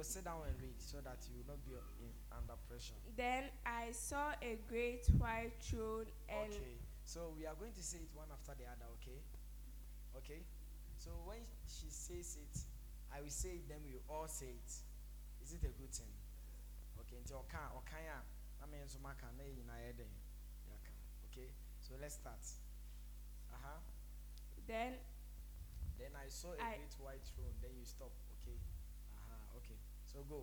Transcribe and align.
No, 0.00 0.04
sit 0.08 0.24
down 0.24 0.40
and 0.48 0.56
read 0.56 0.80
so 0.80 0.96
that 1.04 1.20
you 1.28 1.36
will 1.36 1.52
not 1.52 1.60
be 1.60 1.76
in, 1.76 2.08
under 2.32 2.56
pressure. 2.64 2.96
Then 3.20 3.52
I 3.68 3.92
saw 3.92 4.32
a 4.40 4.56
great 4.64 5.04
white 5.20 5.52
throne 5.60 6.08
and 6.24 6.48
okay. 6.48 6.80
So 7.04 7.36
we 7.36 7.44
are 7.44 7.52
going 7.60 7.76
to 7.76 7.84
say 7.84 8.00
it 8.00 8.08
one 8.16 8.32
after 8.32 8.56
the 8.56 8.64
other, 8.64 8.88
okay? 8.96 9.20
Okay? 10.16 10.40
So 10.96 11.12
when 11.28 11.44
she 11.68 11.92
says 11.92 12.40
it, 12.40 12.64
I 13.12 13.20
will 13.20 13.28
say 13.28 13.60
it, 13.60 13.68
then 13.68 13.84
we 13.84 13.92
will 13.92 14.08
all 14.08 14.24
say 14.24 14.48
it. 14.56 14.72
Is 15.44 15.52
it 15.52 15.60
a 15.68 15.72
good 15.76 15.92
thing? 15.92 16.08
Okay, 17.04 17.20
until 17.20 17.44
okay, 17.44 17.60
okay, 17.84 18.08
I 18.08 18.64
mean, 18.72 18.80
so 18.88 18.96
Okay, 21.28 21.52
so 21.84 21.92
let's 22.00 22.16
start. 22.16 22.40
Uh 23.52 23.60
huh. 23.60 23.80
then 24.64 24.96
Then 26.00 26.16
I 26.16 26.24
saw 26.32 26.56
a 26.56 26.64
I- 26.64 26.80
great 26.80 26.96
white 27.04 27.24
throne. 27.36 27.52
Then 27.60 27.76
you 27.76 27.84
stop. 27.84 28.16
So 30.12 30.20
go. 30.28 30.42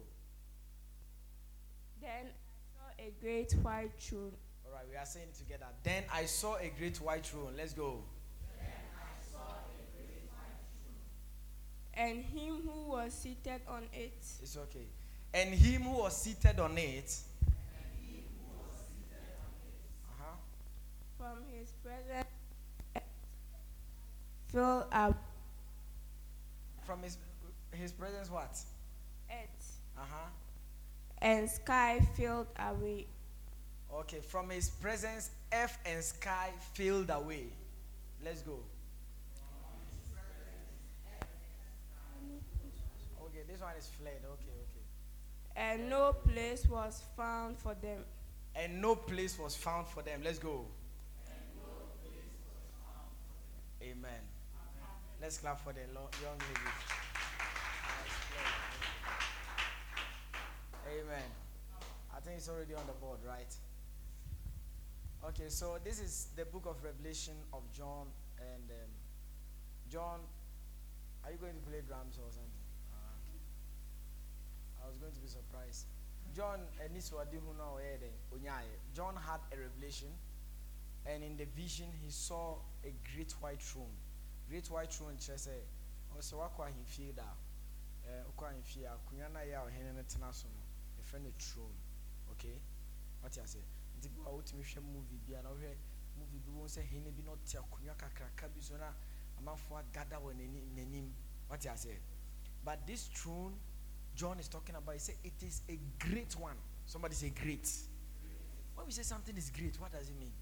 then 2.02 2.28
I 2.28 2.74
saw 2.74 3.04
a 3.06 3.14
great 3.22 3.52
white 3.62 3.92
throne 4.00 4.32
All 4.66 4.72
right. 4.74 4.86
We 4.90 4.96
are 4.96 5.06
saying 5.06 5.28
it 5.34 5.38
together. 5.38 5.66
Then 5.84 6.04
I 6.14 6.26
saw 6.26 6.56
a 6.56 6.72
great 6.78 6.98
white 7.02 7.26
throne. 7.26 7.54
Let's 7.58 7.74
go. 7.74 8.04
and 11.94 12.24
him 12.24 12.62
who 12.64 12.92
was 12.92 13.12
seated 13.12 13.62
on 13.68 13.84
it 13.92 14.14
It's 14.42 14.56
okay. 14.56 14.86
And 15.34 15.54
him 15.54 15.82
who 15.82 15.98
was 15.98 16.16
seated 16.16 16.60
on 16.60 16.78
it. 16.78 17.16
Uh 20.08 20.14
huh. 20.20 20.36
from 21.18 21.38
his 21.60 21.72
presence 21.84 22.28
filled 24.48 24.86
up 24.92 25.16
From 26.86 27.04
his 27.04 27.18
his 27.74 27.92
presence, 27.92 28.32
what? 28.32 28.58
Earth 29.98 30.04
Uh 30.04 30.06
huh. 30.12 30.30
and 31.22 31.50
sky 31.50 32.00
filled 32.16 32.48
away 32.60 33.08
Okay. 33.94 34.20
From 34.20 34.50
his 34.50 34.70
presence, 34.70 35.32
earth 35.54 35.78
and 35.86 36.04
sky 36.04 36.52
filled 36.74 37.10
away. 37.10 37.48
Let's 38.24 38.42
go. 38.42 38.60
Okay, 43.24 43.44
this 43.48 43.62
one 43.62 43.76
is 43.78 43.88
fled. 44.00 44.22
Okay, 44.24 44.56
okay. 44.64 44.86
and 45.56 45.90
no 45.90 46.14
place 46.14 46.68
was 46.70 47.02
found 47.16 47.58
for 47.58 47.74
them 47.76 48.04
And 48.56 48.82
no 48.82 48.96
place 48.96 49.38
was 49.40 49.56
found 49.56 49.88
for 49.88 50.02
them. 50.04 50.22
Let's 50.24 50.40
go. 50.40 50.66
Amen. 53.82 54.22
Let's 55.22 55.38
clap 55.38 55.60
for 55.62 55.74
the 55.74 55.82
young 55.82 56.38
lady. 56.40 56.72
Amen. 60.88 61.24
I 62.16 62.20
think 62.20 62.37
already 62.50 62.74
on 62.74 62.86
the 62.88 62.94
board, 62.94 63.20
right? 63.28 63.54
Okay, 65.28 65.50
so 65.50 65.78
this 65.84 66.00
is 66.00 66.28
the 66.36 66.46
book 66.46 66.66
of 66.66 66.84
Revelation 66.84 67.34
of 67.54 67.62
John. 67.74 68.08
And 68.40 68.70
um, 68.70 68.92
John, 69.90 70.20
are 71.26 71.32
you 71.32 71.38
going 71.38 71.54
to 71.54 71.64
play 71.70 71.82
drums 71.88 72.18
or 72.18 72.30
something? 72.32 72.64
Okay. 72.94 73.40
I 74.84 74.88
was 74.88 74.98
going 74.98 75.14
to 75.14 75.20
be 75.20 75.28
surprised. 75.28 75.86
John, 76.36 76.60
eh, 76.80 76.88
John 78.94 79.16
had 79.16 79.40
a 79.52 79.58
revelation, 79.60 80.10
and 81.06 81.24
in 81.24 81.36
the 81.38 81.46
vision, 81.56 81.88
he 82.04 82.12
saw 82.12 82.58
a 82.86 82.94
great 83.16 83.34
white 83.42 83.62
throne. 83.62 83.96
Great 84.50 84.70
white 84.70 84.94
throne, 84.94 85.18
kyerɛ 85.18 85.38
sɛ 85.38 85.56
ɔsɛ 86.18 86.34
wakɔ 86.38 86.66
ahemfie 86.68 87.16
da 87.16 87.36
ɔkɔ 88.32 88.44
ahemfie 88.50 88.86
akonnwa 88.88 89.30
no 89.32 89.40
a 89.40 89.44
ɛyɛ 89.44 89.56
a 89.56 91.20
no 91.20 91.32
throne 91.38 91.76
okay 92.38 92.62
wate 93.24 93.42
ase 93.42 93.60
nti 93.98 94.10
bi 94.10 94.22
a 94.26 94.30
wotumi 94.30 94.64
hwɛ 94.64 94.82
movie 94.84 95.18
bi 95.26 95.34
a 95.34 95.42
na 95.42 95.50
wohwɛ 95.50 95.76
movie 96.18 96.40
bi 96.40 96.52
wɔn 96.52 96.70
sɛ 96.70 96.82
hene 96.86 97.12
bi 97.12 97.24
na 97.24 97.32
ɔte 97.32 97.58
akonnwa 97.58 97.96
kakraka 97.98 98.48
bi 98.54 98.62
so 98.62 98.78
na 98.78 98.94
amanfoɔ 99.40 99.80
agada 99.80 100.18
wɔ 100.20 100.34
n'ani 100.34 100.62
n'anim. 100.76 101.12
Wate 101.50 101.68
ase 101.68 102.00
but 102.64 102.86
this 102.86 103.08
throne 103.08 103.54
John 104.16 104.40
is 104.40 104.48
talking 104.48 104.76
about 104.76 104.94
he 104.94 105.00
said 105.00 105.16
it 105.24 105.42
is 105.44 105.62
a 105.70 105.80
great 106.00 106.36
one. 106.40 106.58
Somebody 106.86 107.14
say 107.14 107.30
great. 107.30 107.70
When 108.76 108.86
we 108.86 108.92
say 108.92 109.04
something 109.04 109.36
is 109.38 109.50
great 109.50 109.80
what 109.80 109.92
does 109.92 110.10
it 110.10 110.20
mean? 110.20 110.34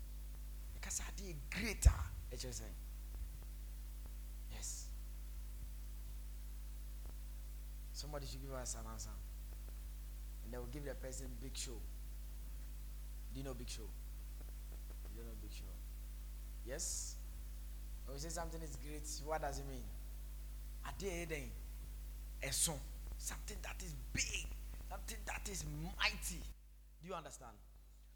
Because 0.74 1.02
I 1.02 1.12
did 1.16 1.36
greater. 1.50 1.92
HSN 2.34 2.74
yes. 4.52 4.88
Somebody 7.94 8.26
should 8.26 8.42
give 8.42 8.54
us 8.54 8.76
an 8.76 8.92
answer 8.92 9.10
and 10.46 10.54
they 10.54 10.58
will 10.58 10.70
give 10.72 10.86
the 10.86 10.94
person 10.94 11.26
big 11.42 11.58
show. 11.58 11.82
Do 13.34 13.40
you 13.40 13.44
know 13.44 13.54
big 13.54 13.70
show? 13.70 13.90
You 15.12 15.18
don't 15.18 15.28
know 15.28 15.38
big 15.42 15.52
show. 15.52 15.66
Yes? 16.66 17.16
When 18.06 18.16
we 18.16 18.22
say 18.22 18.30
something 18.30 18.62
is 18.62 18.78
great 18.78 19.10
what 19.26 19.42
does 19.42 19.60
it 19.60 19.66
mean? 19.68 19.84
Did 20.98 21.34
a 22.42 22.54
song 22.54 22.80
something 23.18 23.58
that 23.64 23.82
is 23.84 23.96
big. 24.14 24.48
Something 24.90 25.18
that 25.26 25.50
is 25.52 25.66
mighty. 25.98 26.40
Do 27.02 27.08
you 27.08 27.14
understand? 27.14 27.58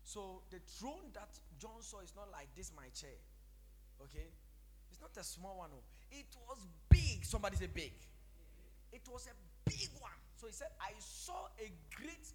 So 0.03 0.41
the 0.49 0.59
throne 0.79 1.11
that 1.13 1.27
John 1.59 1.81
saw 1.81 1.99
is 1.99 2.13
not 2.15 2.29
like 2.31 2.47
this 2.55 2.71
my 2.75 2.87
chair. 2.93 3.17
Okay? 4.03 4.29
It's 4.91 5.01
not 5.01 5.11
a 5.19 5.23
small 5.23 5.57
one 5.57 5.69
oh. 5.73 5.83
it 6.11 6.27
was 6.47 6.59
big. 6.89 7.25
Somebody 7.25 7.57
say 7.57 7.67
big. 7.73 7.93
It 8.93 9.01
was 9.11 9.27
a 9.27 9.35
big 9.69 9.89
one 9.99 10.18
so 10.39 10.47
he 10.47 10.55
said 10.55 10.71
i 10.79 10.95
saw 11.03 11.51
a 11.59 11.67
great 11.91 12.31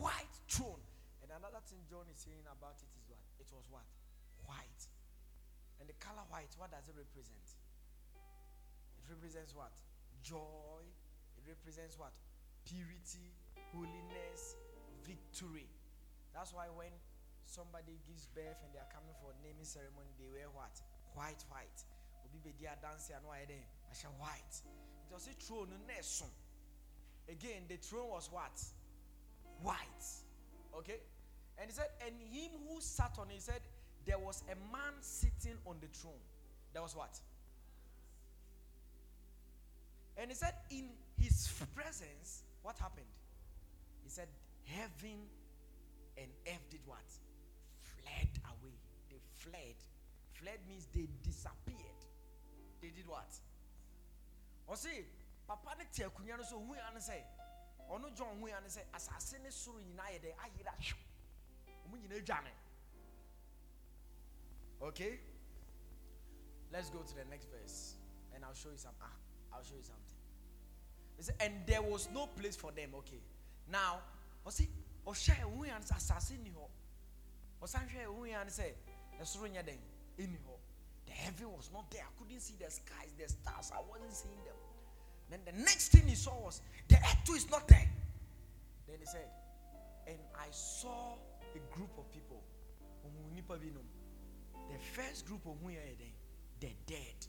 white 0.00 0.36
throne. 0.48 0.80
And 1.20 1.28
another 1.36 1.60
thing 1.68 1.84
john 1.84 2.08
is 2.08 2.16
saying 2.24 2.48
about 2.48 2.80
it 2.80 2.88
is 2.96 3.04
what? 3.12 3.20
It 3.36 3.48
was 3.52 3.68
what? 3.68 3.84
White. 4.48 4.82
And 5.76 5.84
the 5.84 5.96
color 6.00 6.24
white 6.32 6.48
what 6.56 6.72
does 6.72 6.88
it 6.88 6.96
represent? 6.96 7.44
It 8.96 9.04
represents 9.12 9.52
what? 9.52 9.76
Joy. 10.24 10.80
It 11.36 11.44
represents 11.44 12.00
what? 12.00 12.16
Purity 12.64 13.36
holiness 13.76 14.56
victory. 15.04 15.68
That's 16.32 16.56
why 16.56 16.72
when 16.72 16.96
somebody 17.44 18.00
gives 18.08 18.24
birth 18.32 18.64
and 18.64 18.72
they 18.72 18.80
are 18.80 18.88
coming 18.88 19.12
for 19.20 19.36
a 19.36 19.38
naming 19.44 19.68
ceremony 19.68 20.08
they 20.16 20.32
wear 20.32 20.48
what? 20.56 20.72
White 21.12 21.44
white. 21.52 21.84
Obi 22.24 22.40
bedi 22.40 22.64
adanse 22.64 23.12
ano 23.12 23.28
ayɛ 23.28 23.44
dɛn 23.44 23.64
ahyɛ 23.92 24.08
white. 24.16 24.56
Nti 25.04 25.12
ɔsi 25.12 25.36
throne 25.36 25.68
no 25.68 25.76
na 25.84 26.00
ɛso 26.00 26.32
again 27.28 27.62
the 27.68 27.76
throne 27.76 28.08
was 28.10 28.28
what? 28.30 28.62
White. 29.62 30.06
Okay? 30.78 31.00
And 31.58 31.68
he 31.68 31.74
said 31.74 31.88
and 32.04 32.14
him 32.32 32.50
who 32.68 32.80
sat 32.80 33.16
on 33.18 33.30
it 33.30 33.34
he 33.34 33.40
said 33.40 33.60
there 34.04 34.18
was 34.18 34.42
a 34.50 34.56
man 34.72 34.94
sitting 35.00 35.56
on 35.66 35.76
the 35.80 35.86
throne. 35.88 36.14
There 36.72 36.82
was 36.82 36.96
what? 36.96 37.18
And 40.16 40.30
he 40.30 40.34
said 40.34 40.54
in 40.70 40.88
his 41.18 41.50
presence 41.74 42.42
what 42.62 42.76
happened? 42.78 43.06
He 44.04 44.10
said 44.10 44.28
heaven 44.64 45.18
and 46.16 46.26
earth 46.46 46.70
did 46.70 46.80
what? 46.86 46.98
Fled 47.80 48.28
away. 48.44 48.74
They 49.10 49.20
fled. 49.38 49.76
Fled 50.32 50.58
means 50.68 50.86
they 50.94 51.08
disappeared. 51.22 52.02
They 52.80 52.88
did 52.88 53.06
what? 53.06 53.30
Ɔse 54.70 55.04
papa 55.52 55.74
ne 55.76 55.84
te 55.84 56.04
akonnwa 56.04 56.36
no 56.36 56.44
so 56.44 56.56
ohu 56.56 56.74
ya 56.74 56.90
ne 56.90 57.00
sɛ 57.00 57.24
ɔno 57.90 58.14
john 58.16 58.40
hu 58.40 58.48
ya 58.48 58.60
ne 58.60 58.68
sɛ 58.68 58.80
asase 58.92 59.38
ne 59.42 59.50
soro 59.50 59.78
nyinaa 59.80 60.10
yɛ 60.12 60.20
dɛ 60.20 60.30
ayera 60.44 60.72
hwew 60.80 60.96
ɔmo 61.84 61.96
nyinaa 62.00 62.24
dwane 62.24 62.52
okay 64.80 65.20
let's 66.70 66.88
go 66.90 67.02
to 67.02 67.14
the 67.14 67.24
next 67.26 67.46
verse 67.50 67.96
and 68.34 68.44
i'll 68.44 68.54
show 68.54 68.70
you 68.70 68.78
some 68.78 68.94
ah 69.02 69.12
i'll 69.52 69.62
show 69.62 69.76
you 69.76 69.84
something. 69.84 70.18
It 71.18 71.24
said, 71.26 71.36
and 71.40 71.66
there 71.66 71.82
was 71.82 72.08
no 72.10 72.26
place 72.26 72.56
for 72.56 72.72
them. 72.72 72.94
Okay 72.94 73.20
now 73.68 74.00
ɔse 74.46 74.66
ɔhwɛ 75.06 75.36
ehu 75.40 75.66
ya 75.66 75.78
ne 75.78 75.84
sɛ 75.84 75.96
asase 75.96 76.38
ni 76.38 76.50
hɔ. 76.50 76.66
Ɔsan 77.60 77.88
hwɛ 77.90 78.06
ehu 78.06 78.28
ya 78.28 78.42
ne 78.42 78.50
sɛ 78.50 78.72
ɛsoro 79.20 79.52
nyɛ 79.52 79.62
dɛn? 79.62 79.80
Ɛni 80.18 80.38
hɔ. 80.38 80.56
The 81.04 81.12
heaven 81.12 81.52
was 81.52 81.70
not 81.70 81.90
there. 81.90 82.04
I 82.04 82.18
couldn't 82.18 82.40
see 82.40 82.54
the 82.56 82.70
skies 82.70 83.12
the 83.18 83.28
stars. 83.28 83.70
I 83.74 83.80
wasn't 83.90 84.14
seeing 84.14 84.42
them 84.44 84.54
then 85.30 85.40
the 85.44 85.52
next 85.52 85.88
thing 85.88 86.06
he 86.06 86.14
saw 86.14 86.38
was 86.40 86.60
the 86.88 86.96
earth 86.96 87.18
too 87.24 87.34
is 87.34 87.50
not 87.50 87.66
there. 87.68 87.88
Then 88.88 88.96
he 89.00 89.06
said 89.06 89.28
and 90.06 90.18
i 90.34 90.50
saw 90.50 91.14
a 91.54 91.74
group 91.74 91.90
of 91.98 92.10
people. 92.12 92.42
The 94.72 94.78
first 94.78 95.26
group 95.26 95.44
of 95.46 95.56
yɛ 95.62 95.76
dɛn 95.76 96.00
eh, 96.00 96.12
the 96.60 96.68
dead. 96.86 97.26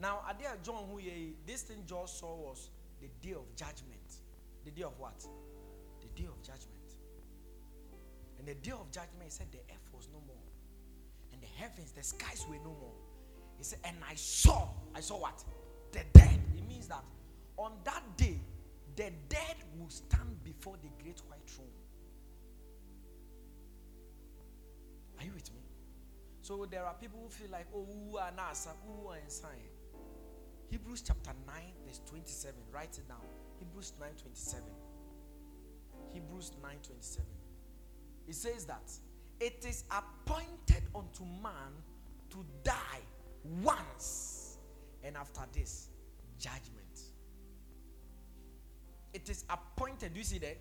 Now 0.00 0.22
adeɛ 0.28 0.54
a 0.54 0.58
john 0.64 0.88
who 0.88 1.00
this 1.46 1.62
thing 1.62 1.84
john 1.86 2.06
saw 2.06 2.34
was 2.34 2.70
the 3.00 3.08
day 3.20 3.34
of 3.34 3.54
judgment. 3.54 4.22
The 4.64 4.70
day 4.70 4.82
of 4.82 4.98
what? 4.98 5.20
The 6.00 6.22
day 6.22 6.28
of 6.28 6.42
judgment. 6.42 6.88
And 8.38 8.48
the 8.48 8.54
day 8.54 8.72
of 8.72 8.90
judgment 8.90 9.24
he 9.24 9.30
said 9.30 9.48
the 9.52 9.58
earth 9.58 9.88
was 9.92 10.08
no 10.12 10.20
more. 10.26 10.46
And 11.32 11.42
the 11.42 11.48
heavens 11.58 11.92
the 11.92 12.02
skies 12.02 12.46
were 12.48 12.56
no 12.56 12.74
more. 12.80 12.96
He 13.58 13.64
said 13.64 13.80
and 13.84 13.96
i 14.08 14.14
saw 14.14 14.68
i 14.96 15.00
saw 15.00 15.18
what 15.18 15.44
the 15.92 16.00
dead 16.12 16.40
it 16.56 16.66
means 16.68 16.88
that 16.88 17.04
on 17.58 17.72
that 17.84 18.02
day, 18.16 18.38
the 18.96 19.10
dead 19.28 19.56
will 19.78 19.88
stand 19.88 20.42
before 20.44 20.76
the 20.82 20.88
great 21.02 21.20
white 21.28 21.46
throne. 21.46 21.66
Are 25.18 25.24
you 25.24 25.32
with 25.34 25.52
me? 25.54 25.60
So 26.42 26.66
there 26.70 26.84
are 26.84 26.94
people 26.94 27.18
who 27.22 27.28
feel 27.28 27.48
like, 27.50 27.66
oh, 27.74 27.80
ooh, 27.80 28.18
ah, 28.18 28.30
nasa, 28.36 28.70
and 29.22 29.32
sign. 29.32 29.50
Hebrews 30.70 31.02
chapter 31.06 31.32
9, 31.46 31.56
verse 31.86 32.00
27. 32.06 32.54
Write 32.72 32.98
it 32.98 33.08
down. 33.08 33.18
Hebrews 33.58 33.94
9 33.98 34.08
27. 34.20 34.64
Hebrews 36.12 36.52
9 36.62 36.72
27. 36.82 37.26
It 38.28 38.34
says 38.34 38.66
that 38.66 38.90
it 39.40 39.64
is 39.66 39.84
appointed 39.90 40.82
unto 40.94 41.24
man 41.24 41.72
to 42.30 42.44
die 42.62 43.00
once, 43.62 44.15
after 45.16 45.42
this, 45.52 45.88
judgment. 46.38 47.00
It 49.12 49.28
is 49.28 49.44
appointed, 49.48 50.12
do 50.12 50.18
you 50.18 50.24
see 50.24 50.38
that? 50.38 50.58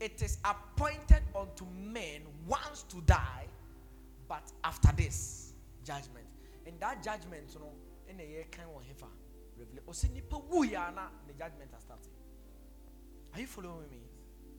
It 0.00 0.20
is 0.22 0.38
appointed 0.44 1.22
unto 1.34 1.64
men 1.74 2.22
once 2.46 2.82
to 2.90 3.00
die, 3.02 3.46
but 4.28 4.52
after 4.64 4.92
this, 4.92 5.52
judgment. 5.84 6.26
And 6.66 6.78
that 6.80 7.02
judgment, 7.02 7.44
you 7.54 7.60
know, 7.60 7.72
in 8.08 8.20
a 8.20 8.22
year 8.22 8.44
kind 8.50 8.68
of 8.68 8.82
oh, 9.88 9.92
nipa 10.12 10.36
wuyana, 10.36 11.08
the 11.26 11.32
judgment 11.32 11.70
has 11.72 11.82
started. 11.82 12.10
Are 13.32 13.40
you 13.40 13.46
following 13.46 13.88
me? 13.90 14.00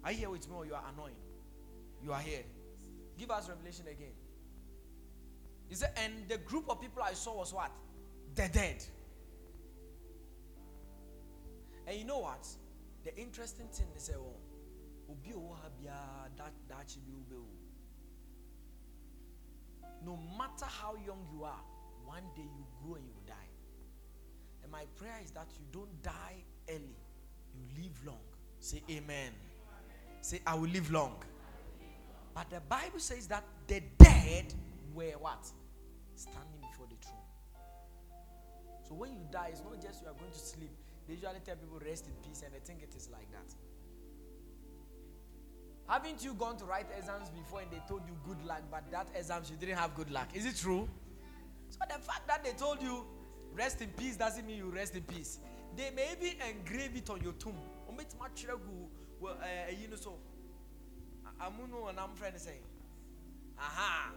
Are 0.04 0.12
you 0.12 0.18
here 0.20 0.30
with 0.30 0.48
me 0.50 0.56
or 0.56 0.66
you 0.66 0.74
are 0.74 0.84
annoying? 0.94 1.16
You 2.04 2.14
are 2.14 2.20
here. 2.20 2.44
Give 3.18 3.32
us 3.32 3.50
revelation 3.50 3.86
again. 3.88 4.14
He 5.68 5.76
said, 5.76 5.92
and 5.98 6.14
the 6.30 6.38
group 6.38 6.70
of 6.70 6.80
people 6.80 7.04
I 7.04 7.14
saw 7.14 7.38
was 7.38 7.54
what? 7.54 7.72
The 8.36 8.48
dead. 8.48 8.84
And 11.88 11.98
you 11.98 12.04
know 12.04 12.20
what? 12.20 12.46
The 13.06 13.16
interesting 13.18 13.68
thing 13.70 13.88
is, 13.96 14.10
eh, 14.10 14.14
oh, 14.18 15.56
ha 15.56 15.70
biara 15.82 16.30
that. 16.68 16.98
No 20.06 20.20
matter 20.38 20.66
how 20.66 20.96
young 21.06 21.26
you 21.34 21.44
are, 21.44 21.64
one 22.06 22.24
day 22.36 22.44
you 22.44 22.66
grow 22.82 22.96
and 22.96 23.06
you 23.06 23.14
will 23.14 23.26
die. 23.26 23.34
And 24.64 24.72
my 24.72 24.84
prayer 24.98 25.20
is 25.24 25.32
that 25.32 25.48
you 25.58 25.66
don't 25.72 26.02
die 26.04 26.44
early, 26.70 26.96
you 27.56 27.84
live 27.84 28.06
long. 28.06 28.20
Say 28.60 28.84
amen. 28.92 29.32
Say, 30.22 30.42
I 30.46 30.56
will 30.56 30.70
live 30.70 30.92
long. 30.92 31.16
But 32.36 32.50
the 32.50 32.60
Bible 32.60 33.00
says 33.00 33.28
that 33.28 33.44
the 33.68 33.82
dead 33.98 34.54
were 34.94 35.14
what? 35.20 35.46
Standing 36.16 36.62
before 36.70 36.88
the 36.90 36.96
throne. 37.06 37.18
So 38.88 38.94
when 38.94 39.14
you 39.14 39.26
die, 39.32 39.50
it's 39.52 39.64
not 39.64 39.82
just 39.82 40.02
you 40.02 40.08
are 40.08 40.14
going 40.14 40.32
to 40.32 40.38
sleep. 40.38 40.72
They 41.08 41.14
usually 41.14 41.40
tell 41.46 41.56
people 41.56 41.80
rest 41.86 42.06
in 42.08 42.14
peace, 42.28 42.44
and 42.44 42.54
they 42.54 42.60
think 42.60 42.84
it 42.84 42.96
is 42.96 43.10
like 43.12 43.32
that. 43.32 43.54
Haven't 45.88 46.24
you 46.24 46.34
gone 46.34 46.58
to 46.58 46.66
write 46.66 46.88
exams 46.98 47.30
before 47.30 47.62
and 47.62 47.72
they 47.72 47.82
told 47.88 48.02
you 48.08 48.14
good 48.26 48.44
luck, 48.46 48.62
but 48.70 48.84
that 48.92 49.08
exams 49.16 49.50
you 49.50 49.56
didn't 49.56 49.78
have 49.78 49.96
good 49.96 50.12
luck? 50.12 50.28
Is 50.34 50.46
it 50.46 50.58
true? 50.58 50.88
So 51.70 51.80
the 51.88 52.00
fact 52.00 52.28
that 52.28 52.44
they 52.44 52.52
told 52.52 52.82
you 52.82 53.06
rest 53.54 53.82
in 53.82 53.90
peace 53.90 54.18
doesn't 54.18 54.46
mean 54.46 54.58
you 54.58 54.70
rest 54.70 54.96
in 54.96 55.04
peace. 55.04 55.40
They 55.78 55.90
may 55.96 56.12
even 56.12 56.42
engrave 56.42 56.92
it 56.96 57.10
on 57.10 57.22
your 57.22 57.34
tomb. 57.34 57.56
Well, 59.20 59.38
uh, 59.42 59.72
you 59.82 59.88
know, 59.88 59.96
so 59.96 60.18
I'm 61.40 61.54
no 61.72 61.88
and 61.88 62.00
I'm 62.00 62.14
friend 62.16 62.36
saying, 62.38 62.60
aha, 63.58 64.12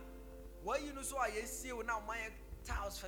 what 0.62 0.84
you 0.84 0.92
know, 0.92 1.02
so 1.02 1.18
I 1.18 1.30
see 1.44 1.68
now 1.68 2.02
my 2.06 2.16
tiles 2.64 3.02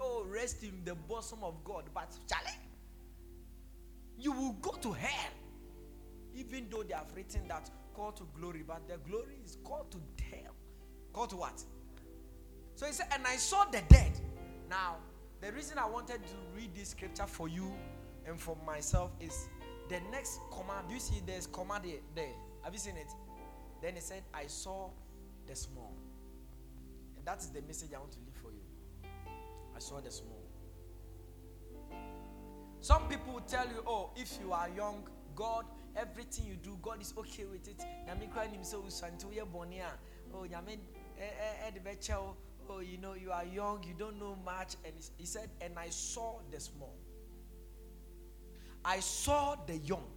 oh 0.00 0.24
rest 0.26 0.62
in 0.62 0.84
the 0.84 0.94
bosom 0.94 1.40
of 1.42 1.62
God, 1.64 1.84
but 1.92 2.10
Charlie, 2.28 2.58
you 4.18 4.32
will 4.32 4.52
go 4.54 4.72
to 4.72 4.92
hell, 4.92 5.32
even 6.34 6.66
though 6.70 6.82
they 6.82 6.94
have 6.94 7.12
written 7.14 7.48
that 7.48 7.70
call 7.94 8.12
to 8.12 8.24
glory, 8.38 8.64
but 8.66 8.86
the 8.88 8.96
glory 9.08 9.38
is 9.44 9.58
called 9.64 9.90
to 9.92 9.98
hell. 10.24 10.54
Call 11.12 11.26
to 11.28 11.36
what? 11.36 11.62
So 12.74 12.86
he 12.86 12.92
said, 12.92 13.06
and 13.12 13.26
I 13.26 13.36
saw 13.36 13.64
the 13.66 13.82
dead. 13.88 14.12
Now, 14.68 14.96
the 15.40 15.52
reason 15.52 15.78
I 15.78 15.86
wanted 15.86 16.20
to 16.26 16.34
read 16.56 16.74
this 16.74 16.88
scripture 16.88 17.26
for 17.26 17.48
you 17.48 17.72
and 18.26 18.40
for 18.40 18.56
myself 18.66 19.12
is 19.20 19.48
the 19.88 20.00
next 20.10 20.40
command. 20.50 20.88
Do 20.88 20.94
you 20.94 21.00
see 21.00 21.22
there's 21.24 21.46
command 21.46 21.84
there? 22.14 22.32
Have 22.62 22.72
you 22.72 22.78
seen 22.78 22.96
it? 22.96 23.08
Then 23.82 23.94
he 23.94 24.00
said, 24.00 24.22
I 24.32 24.46
saw 24.46 24.88
the 25.46 25.54
small. 25.54 25.94
And 27.16 27.26
that 27.26 27.38
is 27.38 27.48
the 27.50 27.62
message 27.62 27.90
I 27.94 27.98
want 27.98 28.12
to 28.12 28.18
leave 28.20 28.34
for 28.42 28.50
you. 28.50 28.62
I 29.76 29.78
saw 29.78 30.00
the 30.00 30.10
small. 30.10 30.33
Some 32.84 33.08
people 33.08 33.32
will 33.32 33.40
tell 33.40 33.66
you, 33.66 33.82
oh, 33.86 34.10
if 34.14 34.38
you 34.42 34.52
are 34.52 34.68
young, 34.68 35.08
God, 35.34 35.64
everything 35.96 36.44
you 36.46 36.56
do, 36.56 36.76
God 36.82 37.00
is 37.00 37.14
okay 37.16 37.46
with 37.46 37.66
it. 37.66 37.82
Oh, 40.34 40.44
oh, 42.68 42.80
you 42.80 42.98
know, 42.98 43.14
you 43.14 43.32
are 43.32 43.44
young, 43.46 43.82
you 43.84 43.94
don't 43.96 44.20
know 44.20 44.36
much. 44.44 44.74
And 44.84 44.92
he 45.16 45.24
said, 45.24 45.48
and 45.62 45.78
I 45.78 45.88
saw 45.88 46.40
the 46.50 46.60
small. 46.60 46.94
I 48.84 49.00
saw 49.00 49.54
the 49.66 49.78
young, 49.78 50.10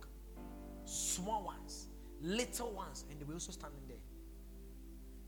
small 0.84 1.46
ones, 1.46 1.88
little 2.22 2.74
ones, 2.74 3.06
and 3.10 3.18
they 3.18 3.24
were 3.24 3.36
also 3.36 3.54
standing 3.54 3.88
there. 3.88 3.96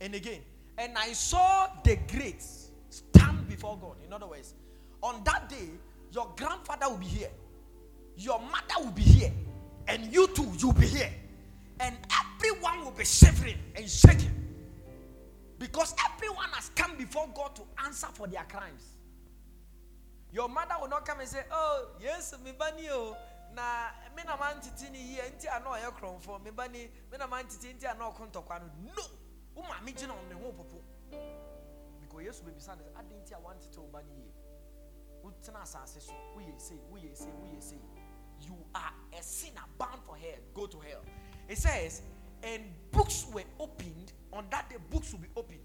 And 0.01 0.13
again, 0.13 0.41
and 0.77 0.97
I 0.97 1.13
saw 1.13 1.69
the 1.85 1.97
great 2.11 2.43
stand 2.89 3.47
before 3.47 3.77
God. 3.77 3.95
In 4.05 4.11
other 4.11 4.27
words, 4.27 4.55
on 5.01 5.23
that 5.23 5.47
day, 5.47 5.69
your 6.11 6.31
grandfather 6.35 6.89
will 6.89 6.97
be 6.97 7.05
here, 7.05 7.31
your 8.15 8.39
mother 8.39 8.83
will 8.83 8.91
be 8.91 9.01
here, 9.01 9.31
and 9.87 10.13
you 10.13 10.27
too, 10.27 10.51
you'll 10.57 10.73
be 10.73 10.87
here. 10.87 11.11
And 11.79 11.95
everyone 12.35 12.83
will 12.83 12.91
be 12.91 13.05
shivering 13.05 13.57
and 13.75 13.89
shaking 13.89 14.31
because 15.57 15.93
everyone 16.13 16.49
has 16.51 16.71
come 16.75 16.97
before 16.97 17.27
God 17.33 17.55
to 17.55 17.61
answer 17.85 18.07
for 18.13 18.27
their 18.27 18.43
crimes. 18.43 18.97
Your 20.31 20.47
mother 20.47 20.75
will 20.79 20.89
not 20.89 21.05
come 21.05 21.19
and 21.19 21.27
say, 21.27 21.43
Oh, 21.51 21.87
yes, 22.01 22.35
me 22.43 22.51
bani 22.57 22.87
oh. 22.91 23.15
Na 23.55 23.89
me 24.15 24.21
na 24.25 24.37
man 24.37 24.61
titi 24.61 24.91
ni 24.91 24.99
here 24.99 25.23
nti 25.35 25.47
ano 25.49 25.73
ye 25.73 25.89
kron 25.97 26.19
for 26.19 26.39
me 26.39 26.51
bani 26.51 26.87
me 27.11 27.17
na 27.17 27.25
man 27.25 27.45
titi 27.47 27.73
nti 27.73 27.89
ano 27.89 28.13
kontokwa 28.13 28.59
no. 28.59 28.67
No. 28.95 29.03
Wo 29.55 29.63
ma 29.63 29.81
me 29.83 29.91
gina 29.91 30.13
on 30.13 30.29
me 30.29 30.35
ho 30.35 30.51
popo. 30.51 30.83
Because 31.99 32.25
yes 32.25 32.41
bisa 32.45 32.77
na 32.77 32.99
ade 32.99 33.15
nti 33.25 33.33
a 33.35 33.39
want 33.39 33.59
to. 33.73 33.81
Wo 35.23 35.31
tena 35.43 35.61
asase 35.61 36.01
so, 36.01 36.13
wo 36.35 36.41
ye 36.41 36.53
say, 36.57 36.75
wo 36.89 36.97
ye 36.97 37.09
say, 37.13 37.29
wo 37.39 37.47
ye 37.53 37.61
say. 37.61 37.77
You 38.41 38.55
are 38.73 38.93
a 39.17 39.21
sinner 39.21 39.61
bound 39.77 40.01
for 40.05 40.15
hell. 40.15 40.39
Go 40.53 40.65
to 40.67 40.77
hell. 40.79 41.01
It 41.47 41.57
says, 41.57 42.01
and 42.43 42.63
books 42.91 43.25
were 43.33 43.43
opened. 43.59 44.13
On 44.31 44.45
that 44.51 44.69
day, 44.69 44.77
books 44.89 45.11
will 45.11 45.19
be 45.19 45.27
opened. 45.35 45.59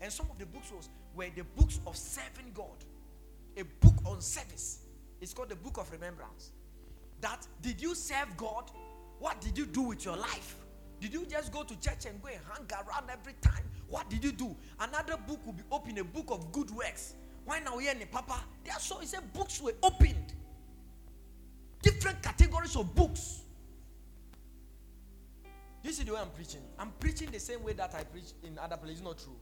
And 0.00 0.12
some 0.12 0.26
of 0.30 0.38
the 0.38 0.46
books 0.46 0.70
was 0.70 0.88
were 1.14 1.26
the 1.34 1.44
books 1.56 1.80
of 1.86 1.96
serving 1.96 2.52
God 2.54 2.84
a 3.56 3.64
book 3.84 3.94
on 4.06 4.20
service. 4.20 4.80
It's 5.20 5.34
called 5.34 5.50
the 5.50 5.56
Book 5.56 5.78
of 5.78 5.90
Remembrance. 5.92 6.52
That 7.20 7.46
did 7.60 7.80
you 7.80 7.94
serve 7.94 8.36
God? 8.36 8.70
What 9.18 9.40
did 9.40 9.58
you 9.58 9.66
do 9.66 9.82
with 9.82 10.04
your 10.04 10.16
life? 10.16 10.56
Did 11.00 11.12
you 11.12 11.26
just 11.26 11.52
go 11.52 11.62
to 11.62 11.78
church 11.80 12.06
and 12.06 12.20
go 12.22 12.28
and 12.28 12.40
hang 12.50 12.66
around 12.86 13.10
every 13.10 13.34
time? 13.40 13.64
What 13.88 14.08
did 14.08 14.24
you 14.24 14.32
do? 14.32 14.56
Another 14.78 15.16
book 15.16 15.44
will 15.44 15.52
be 15.52 15.62
opened, 15.70 15.98
a 15.98 16.04
book 16.04 16.26
of 16.28 16.52
good 16.52 16.70
works. 16.70 17.14
Why 17.50 17.58
now 17.58 17.78
here 17.78 17.90
in 18.00 18.06
Papa? 18.06 18.44
There 18.62 18.72
so 18.78 19.00
he 19.00 19.06
said 19.06 19.32
books 19.32 19.60
were 19.60 19.74
opened. 19.82 20.34
Different 21.82 22.22
categories 22.22 22.76
of 22.76 22.94
books. 22.94 23.40
You 25.82 25.90
see 25.90 26.04
the 26.04 26.12
way 26.12 26.20
I'm 26.20 26.30
preaching? 26.30 26.60
I'm 26.78 26.92
preaching 27.00 27.28
the 27.32 27.40
same 27.40 27.64
way 27.64 27.72
that 27.72 27.92
I 27.92 28.04
preach 28.04 28.34
in 28.44 28.56
other 28.56 28.76
places. 28.76 29.02
Not 29.02 29.18
true. 29.18 29.34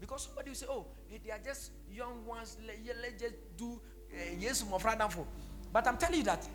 Because 0.00 0.22
somebody 0.26 0.50
will 0.50 0.54
say, 0.54 0.66
oh, 0.70 0.86
they 1.10 1.32
are 1.32 1.40
just 1.44 1.72
young 1.90 2.24
ones. 2.24 2.58
Let, 2.64 2.76
let's 3.02 3.20
just 3.20 3.34
do 3.56 3.80
eh, 4.14 4.36
yes, 4.38 4.64
more 4.64 4.78
for. 4.78 5.26
But 5.72 5.88
I'm 5.88 5.96
telling 5.96 6.18
you 6.18 6.24
that 6.26 6.48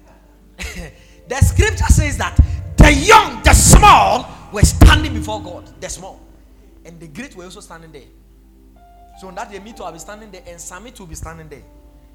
the 1.28 1.36
scripture 1.42 1.84
says 1.90 2.18
that 2.20 2.40
the 2.78 2.94
young, 2.94 3.44
the 3.44 3.52
small 3.52 4.26
were 4.54 4.62
standing 4.62 5.14
before 5.14 5.44
God. 5.44 5.70
The 5.82 5.90
small. 5.90 6.22
And 6.86 6.98
the 6.98 7.08
great 7.08 7.36
were 7.36 7.44
also 7.44 7.60
standing 7.60 7.92
there. 7.92 8.23
So 9.20 9.28
on 9.28 9.36
that 9.36 9.52
day, 9.52 9.60
me 9.60 9.74
too, 9.74 9.84
I'll 9.84 9.94
be 9.94 10.00
standing 10.00 10.32
there, 10.32 10.42
and 10.48 10.60
Sammy 10.60 10.92
too 10.92 11.04
will 11.04 11.10
be 11.10 11.16
standing 11.16 11.48
there. 11.48 11.64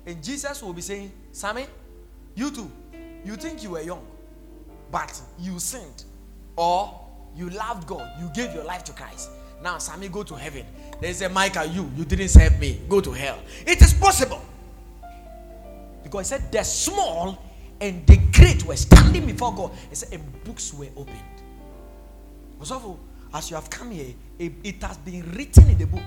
And 0.07 0.23
Jesus 0.23 0.63
will 0.63 0.73
be 0.73 0.83
saying, 0.83 1.13
Sammy, 1.33 1.67
you 2.35 2.51
too, 2.51 2.71
you 3.25 3.37
think 3.37 3.63
you 3.63 3.71
were 3.71 3.83
young, 3.83 4.07
but 4.91 5.21
you 5.39 5.59
sinned, 5.59 6.05
or 6.57 7.01
you 7.37 7.51
loved 7.51 7.87
God, 7.87 8.11
you 8.21 8.31
gave 8.35 8.55
your 8.55 8.65
life 8.65 8.85
to 8.85 8.93
Christ. 8.93 9.31
Now, 9.63 9.79
Sammy, 9.79 10.09
go 10.09 10.23
to 10.23 10.35
heaven. 10.35 10.65
There's 11.01 11.21
a 11.23 11.29
mic 11.29 11.57
at 11.57 11.73
you. 11.75 11.91
You 11.97 12.05
didn't 12.05 12.29
serve 12.29 12.59
me. 12.61 12.81
Go 12.89 13.01
to 13.01 13.13
hell. 13.13 13.39
It 13.67 13.83
is 13.83 13.93
possible. 13.93 14.41
Because 16.03 16.31
he 16.31 16.37
said 16.37 16.53
the 16.53 16.63
small 16.63 17.43
and 17.81 18.07
the 18.07 18.17
great 18.33 18.65
were 18.65 18.77
standing 18.77 19.27
before 19.27 19.55
God. 19.55 19.73
He 19.89 19.97
said, 19.97 20.13
and 20.13 20.45
books 20.45 20.73
were 20.73 20.89
opened. 20.97 21.19
Also, 22.59 22.99
as 23.35 23.51
you 23.51 23.57
have 23.57 23.69
come 23.69 23.91
here, 23.91 24.15
it, 24.39 24.53
it 24.63 24.83
has 24.83 24.97
been 24.99 25.23
written 25.33 25.69
in 25.71 25.79
the 25.79 25.87
book 25.87 26.03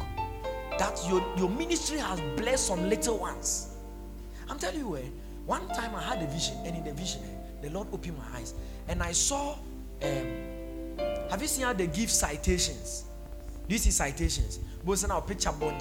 that 0.78 1.00
your, 1.08 1.24
your 1.38 1.50
ministry 1.50 1.98
has 1.98 2.20
blessed 2.38 2.68
some 2.68 2.90
little 2.90 3.20
ones. 3.20 3.75
I'm 4.50 4.58
telling 4.58 4.80
you, 4.80 4.98
eh, 4.98 5.01
One 5.46 5.68
time 5.70 5.96
I 5.96 6.01
had 6.01 6.22
a 6.22 6.28
vision, 6.28 6.56
and 6.66 6.78
in 6.78 6.84
the 6.84 6.94
vision, 6.94 7.22
the 7.62 7.70
Lord 7.70 7.88
opened 7.92 8.18
my 8.18 8.40
eyes, 8.40 8.54
and 8.88 9.01
I 9.01 9.12
saw. 9.12 9.56
Um, 10.01 10.50
have 11.30 11.42
you 11.42 11.48
seen 11.48 11.66
how 11.66 11.74
they 11.74 11.88
give 11.88 12.10
citations? 12.10 13.06
This 13.68 13.88
is 13.88 13.96
citations? 13.96 14.60
Both 14.84 15.08
now 15.08 15.22
picture 15.22 15.50
ho. 15.50 15.72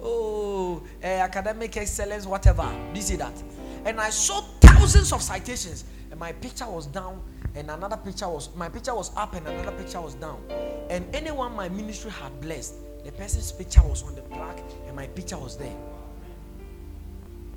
Oh, 0.00 0.82
eh, 1.02 1.20
academic 1.20 1.76
excellence, 1.76 2.26
whatever. 2.26 2.68
This 2.92 3.10
is 3.10 3.18
that? 3.18 3.42
And 3.84 4.00
I 4.00 4.10
saw 4.10 4.40
thousands 4.60 5.12
of 5.12 5.22
citations, 5.22 5.84
and 6.10 6.18
my 6.18 6.32
picture 6.32 6.66
was 6.66 6.86
down, 6.86 7.22
and 7.54 7.70
another 7.70 7.96
picture 7.96 8.28
was 8.28 8.54
my 8.56 8.68
picture 8.68 8.94
was 8.94 9.10
up, 9.16 9.34
and 9.34 9.46
another 9.46 9.72
picture 9.72 10.00
was 10.00 10.14
down. 10.14 10.40
And 10.88 11.04
anyone 11.14 11.54
my 11.54 11.68
ministry 11.68 12.10
had 12.10 12.40
blessed, 12.40 12.74
the 13.04 13.12
person's 13.12 13.52
picture 13.52 13.82
was 13.82 14.02
on 14.02 14.14
the 14.14 14.22
plaque, 14.22 14.62
and 14.86 14.96
my 14.96 15.06
picture 15.06 15.38
was 15.38 15.56
there. 15.56 15.76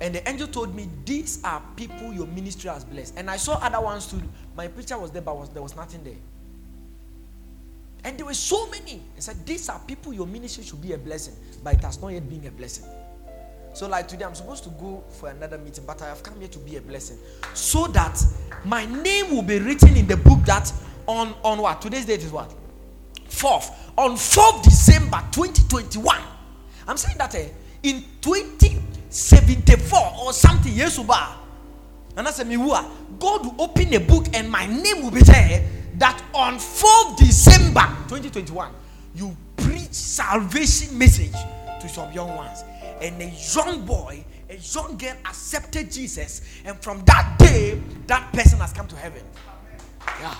And 0.00 0.14
the 0.14 0.28
angel 0.28 0.46
told 0.46 0.74
me, 0.74 0.88
These 1.04 1.42
are 1.42 1.62
people 1.74 2.12
your 2.12 2.26
ministry 2.26 2.68
has 2.70 2.84
blessed. 2.84 3.14
And 3.16 3.30
I 3.30 3.36
saw 3.38 3.54
other 3.54 3.80
ones 3.80 4.06
too. 4.06 4.20
My 4.54 4.68
picture 4.68 4.98
was 4.98 5.10
there, 5.10 5.22
but 5.22 5.36
was, 5.36 5.48
there 5.48 5.62
was 5.62 5.74
nothing 5.74 6.04
there. 6.04 6.14
And 8.04 8.18
there 8.18 8.26
were 8.26 8.34
so 8.34 8.68
many. 8.70 9.02
I 9.16 9.20
said, 9.20 9.46
These 9.46 9.68
are 9.70 9.80
people 9.80 10.12
your 10.12 10.26
ministry 10.26 10.64
should 10.64 10.82
be 10.82 10.92
a 10.92 10.98
blessing, 10.98 11.34
but 11.64 11.74
it 11.74 11.82
has 11.82 12.00
not 12.00 12.08
yet 12.08 12.28
been 12.28 12.46
a 12.46 12.50
blessing. 12.50 12.84
So, 13.76 13.86
like 13.86 14.08
today, 14.08 14.24
I'm 14.24 14.34
supposed 14.34 14.64
to 14.64 14.70
go 14.70 15.04
for 15.10 15.28
another 15.28 15.58
meeting, 15.58 15.84
but 15.86 16.00
I 16.00 16.06
have 16.06 16.22
come 16.22 16.38
here 16.38 16.48
to 16.48 16.58
be 16.60 16.76
a 16.78 16.80
blessing. 16.80 17.18
So 17.52 17.86
that 17.88 18.18
my 18.64 18.86
name 18.86 19.30
will 19.30 19.42
be 19.42 19.58
written 19.58 19.98
in 19.98 20.06
the 20.06 20.16
book 20.16 20.42
that 20.46 20.72
on, 21.06 21.34
on 21.44 21.58
what? 21.58 21.82
Today's 21.82 22.06
date 22.06 22.24
is 22.24 22.32
what? 22.32 22.54
4th. 23.28 23.70
On 23.98 24.12
4th 24.12 24.62
December 24.62 25.22
2021. 25.30 26.18
I'm 26.88 26.96
saying 26.96 27.18
that 27.18 27.34
eh, 27.34 27.48
in 27.82 28.02
20 28.22 28.78
74 29.10 29.98
or 30.22 30.32
something 30.32 30.74
ba 31.06 31.36
and 32.16 32.26
I 32.26 32.30
said 32.30 32.48
God 32.48 33.44
will 33.44 33.54
open 33.58 33.92
a 33.92 34.00
book 34.00 34.26
and 34.32 34.50
my 34.50 34.64
name 34.64 35.02
will 35.02 35.10
be 35.10 35.20
there 35.20 35.68
that 35.98 36.22
on 36.34 36.58
4 36.58 37.16
December 37.18 37.86
2021 38.08 38.72
you 39.14 39.36
preach 39.56 39.92
salvation 39.92 40.98
message 40.98 41.32
to 41.80 41.88
some 41.88 42.10
young 42.12 42.34
ones 42.34 42.62
and 43.00 43.20
a 43.20 43.26
young 43.54 43.84
boy 43.84 44.24
a 44.48 44.56
young 44.56 44.96
girl 44.96 45.16
accepted 45.26 45.90
Jesus 45.90 46.42
and 46.64 46.80
from 46.80 47.02
that 47.04 47.36
day 47.38 47.80
that 48.06 48.32
person 48.32 48.58
has 48.60 48.72
come 48.72 48.86
to 48.88 48.96
heaven 48.96 49.22
yeah 50.20 50.34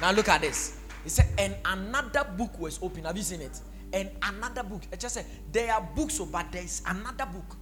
now 0.00 0.12
look 0.12 0.28
at 0.28 0.40
this 0.40 0.78
he 1.02 1.08
said 1.10 1.26
and 1.38 1.54
another 1.64 2.24
book 2.36 2.58
was 2.58 2.78
open 2.82 3.04
have 3.04 3.16
you 3.16 3.22
seen 3.22 3.40
it 3.40 3.60
and 3.92 4.10
another 4.22 4.62
book. 4.62 4.82
It 4.92 5.00
just 5.00 5.14
said 5.14 5.26
there 5.50 5.72
are 5.72 5.80
books, 5.94 6.20
oh, 6.20 6.26
but 6.26 6.50
there 6.52 6.62
is 6.62 6.82
another 6.86 7.26
book. 7.26 7.56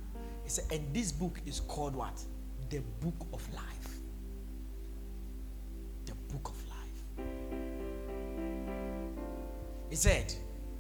It 0.44 0.50
said, 0.50 0.64
and 0.72 0.94
this 0.94 1.12
book 1.12 1.40
is 1.46 1.60
called 1.60 1.94
what? 1.94 2.20
The 2.70 2.80
Book 3.00 3.26
of 3.32 3.54
Life. 3.54 3.98
The 6.06 6.14
Book 6.32 6.48
of 6.48 6.68
Life. 6.68 7.26
He 9.90 9.96
said, 9.96 10.34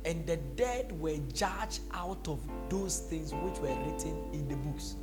and 0.06 0.24
the 0.24 0.36
dead 0.54 0.98
were 1.00 1.18
judged 1.34 1.80
out 1.92 2.26
of 2.28 2.38
those 2.68 3.00
things 3.00 3.34
which 3.34 3.58
were 3.58 3.76
written 3.84 4.16
in 4.32 4.46
the 4.48 4.54
books 4.54 4.94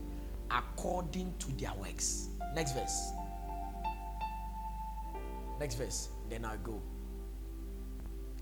according 0.49 1.33
to 1.39 1.51
their 1.57 1.73
works. 1.73 2.29
Next 2.55 2.73
verse. 2.73 3.11
Next 5.59 5.75
verse. 5.75 6.07
Then 6.29 6.45
I'll 6.45 6.57
go. 6.57 6.81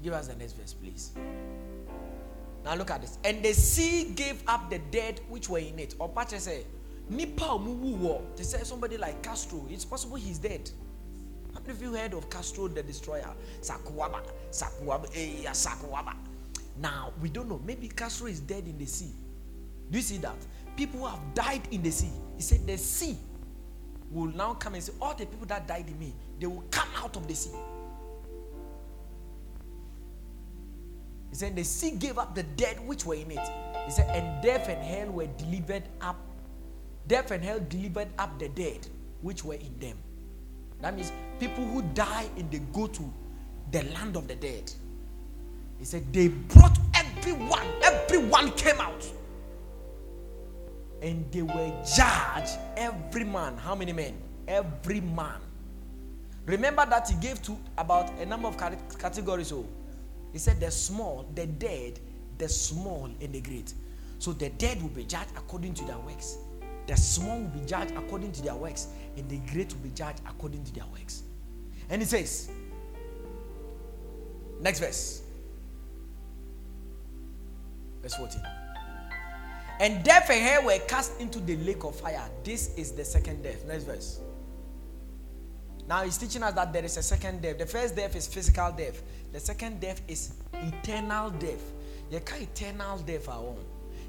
Give 0.03 0.13
us 0.13 0.27
the 0.27 0.35
next 0.35 0.53
verse, 0.53 0.73
please. 0.73 1.11
Now 2.63 2.75
look 2.75 2.91
at 2.91 3.01
this. 3.01 3.17
And 3.23 3.43
the 3.43 3.53
sea 3.53 4.11
gave 4.15 4.43
up 4.47 4.69
the 4.69 4.79
dead 4.91 5.19
which 5.29 5.49
were 5.49 5.59
in 5.59 5.79
it. 5.79 5.95
Or 5.97 6.09
Pache 6.09 6.37
say, 6.37 6.63
Nipa. 7.09 7.59
They 8.35 8.43
say 8.43 8.59
somebody 8.63 8.97
like 8.97 9.23
Castro. 9.23 9.65
It's 9.69 9.85
possible 9.85 10.17
he's 10.17 10.37
dead. 10.37 10.69
How 11.55 11.59
many 11.61 11.73
of 11.73 11.81
you 11.81 11.93
heard 11.93 12.13
of 12.13 12.29
Castro 12.29 12.67
the 12.67 12.83
destroyer? 12.83 13.33
Sakuaba. 13.61 14.21
Sakuaba. 14.51 15.09
Eh, 15.15 15.43
Sakuaba. 15.49 16.13
Now 16.81 17.13
we 17.21 17.29
don't 17.29 17.47
know. 17.47 17.61
Maybe 17.65 17.87
Castro 17.87 18.27
is 18.27 18.39
dead 18.39 18.67
in 18.67 18.77
the 18.77 18.85
sea. 18.85 19.11
Do 19.89 19.97
you 19.97 20.03
see 20.03 20.17
that? 20.17 20.35
People 20.75 21.01
who 21.01 21.07
have 21.07 21.33
died 21.33 21.61
in 21.71 21.83
the 21.83 21.91
sea. 21.91 22.11
He 22.35 22.41
said 22.41 22.65
the 22.65 22.77
sea 22.77 23.17
will 24.09 24.27
now 24.27 24.53
come 24.55 24.73
and 24.73 24.83
say, 24.83 24.93
All 25.01 25.13
the 25.13 25.25
people 25.25 25.45
that 25.47 25.67
died 25.67 25.87
in 25.87 25.99
me, 25.99 26.13
they 26.39 26.47
will 26.47 26.63
come 26.71 26.87
out 26.97 27.15
of 27.15 27.27
the 27.27 27.35
sea. 27.35 27.51
He 31.29 31.35
said, 31.35 31.55
The 31.55 31.63
sea 31.63 31.91
gave 31.91 32.17
up 32.17 32.33
the 32.33 32.43
dead 32.43 32.85
which 32.87 33.05
were 33.05 33.15
in 33.15 33.31
it. 33.31 33.49
He 33.85 33.91
said, 33.91 34.09
And 34.15 34.43
death 34.43 34.67
and 34.67 34.81
hell 34.83 35.07
were 35.11 35.27
delivered 35.27 35.83
up. 36.01 36.17
Death 37.07 37.31
and 37.31 37.43
hell 37.43 37.59
delivered 37.67 38.09
up 38.17 38.39
the 38.39 38.49
dead 38.49 38.87
which 39.21 39.43
were 39.43 39.55
in 39.55 39.77
them. 39.79 39.97
That 40.81 40.95
means 40.95 41.11
people 41.39 41.63
who 41.65 41.81
die 41.93 42.27
and 42.37 42.49
they 42.49 42.59
go 42.73 42.87
to 42.87 43.13
the 43.71 43.83
land 43.93 44.15
of 44.15 44.27
the 44.27 44.35
dead. 44.35 44.71
He 45.81 45.85
said, 45.85 46.13
They 46.13 46.27
brought 46.27 46.77
everyone, 46.93 47.65
everyone 47.81 48.51
came 48.51 48.79
out. 48.79 49.03
And 51.01 51.25
they 51.31 51.41
were 51.41 51.83
judged, 51.83 52.59
every 52.77 53.23
man. 53.23 53.57
How 53.57 53.73
many 53.73 53.91
men? 53.91 54.13
Every 54.47 55.01
man. 55.01 55.41
Remember 56.45 56.85
that 56.85 57.09
he 57.09 57.15
gave 57.15 57.41
to 57.41 57.57
about 57.79 58.11
a 58.19 58.25
number 58.27 58.47
of 58.47 58.57
categories. 58.99 59.47
So 59.47 59.67
he 60.31 60.37
said, 60.37 60.59
The 60.59 60.69
small, 60.69 61.25
the 61.33 61.47
dead, 61.47 61.99
the 62.37 62.47
small, 62.47 63.05
and 63.19 63.33
the 63.33 63.41
great. 63.41 63.73
So 64.19 64.33
the 64.33 64.49
dead 64.49 64.79
will 64.83 64.89
be 64.89 65.05
judged 65.05 65.31
according 65.35 65.73
to 65.73 65.85
their 65.85 65.97
works. 65.97 66.37
The 66.85 66.95
small 66.95 67.39
will 67.39 67.47
be 67.47 67.65
judged 67.65 67.95
according 67.97 68.33
to 68.33 68.43
their 68.43 68.55
works, 68.55 68.89
and 69.17 69.27
the 69.27 69.39
great 69.51 69.73
will 69.73 69.81
be 69.81 69.89
judged 69.95 70.21
according 70.27 70.63
to 70.65 70.73
their 70.75 70.85
works. 70.93 71.23
And 71.89 72.03
he 72.03 72.07
says, 72.07 72.51
next 74.59 74.79
verse, 74.79 75.23
verse 78.01 78.15
14. 78.15 78.41
And 79.79 80.03
death 80.03 80.29
and 80.29 80.41
hell 80.41 80.65
were 80.65 80.79
cast 80.87 81.19
into 81.19 81.39
the 81.39 81.57
lake 81.57 81.83
of 81.83 81.95
fire. 81.95 82.29
This 82.43 82.75
is 82.75 82.91
the 82.91 83.03
second 83.03 83.41
death. 83.41 83.65
Next 83.65 83.85
verse. 83.85 84.19
Now 85.87 86.03
he's 86.03 86.17
teaching 86.17 86.43
us 86.43 86.53
that 86.53 86.71
there 86.71 86.85
is 86.85 86.97
a 86.97 87.03
second 87.03 87.41
death. 87.41 87.57
The 87.57 87.65
first 87.65 87.95
death 87.95 88.15
is 88.15 88.27
physical 88.27 88.71
death. 88.71 89.01
The 89.33 89.39
second 89.39 89.81
death 89.81 90.01
is 90.07 90.33
eternal 90.53 91.31
death. 91.31 91.63
Can 92.25 92.41
eternal 92.41 92.97
death. 92.99 93.27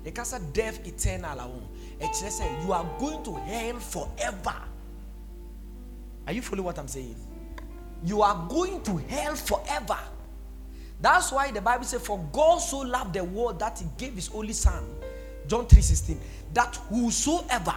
You 0.04 0.12
can 0.12 0.24
say 0.24 0.38
death 0.52 0.86
eternal 0.86 1.34
alone. 1.34 1.68
It 2.00 2.14
says 2.14 2.42
you 2.64 2.72
are 2.72 2.86
going 2.98 3.22
to 3.24 3.34
hell 3.34 3.78
forever. 3.78 4.56
Are 6.26 6.32
you 6.32 6.42
following 6.42 6.64
what 6.64 6.78
I'm 6.78 6.88
saying? 6.88 7.16
You 8.04 8.22
are 8.22 8.46
going 8.48 8.82
to 8.82 8.96
hell 8.96 9.36
forever. 9.36 9.98
That's 11.02 11.32
why 11.32 11.50
the 11.50 11.60
Bible 11.60 11.84
says, 11.84 12.06
For 12.06 12.24
God 12.32 12.58
so 12.58 12.78
loved 12.78 13.14
the 13.14 13.24
world 13.24 13.58
that 13.58 13.80
he 13.80 13.86
gave 13.98 14.14
his 14.14 14.30
only 14.32 14.52
son, 14.52 14.84
John 15.48 15.66
3:16, 15.66 16.16
that 16.54 16.76
whosoever 16.88 17.74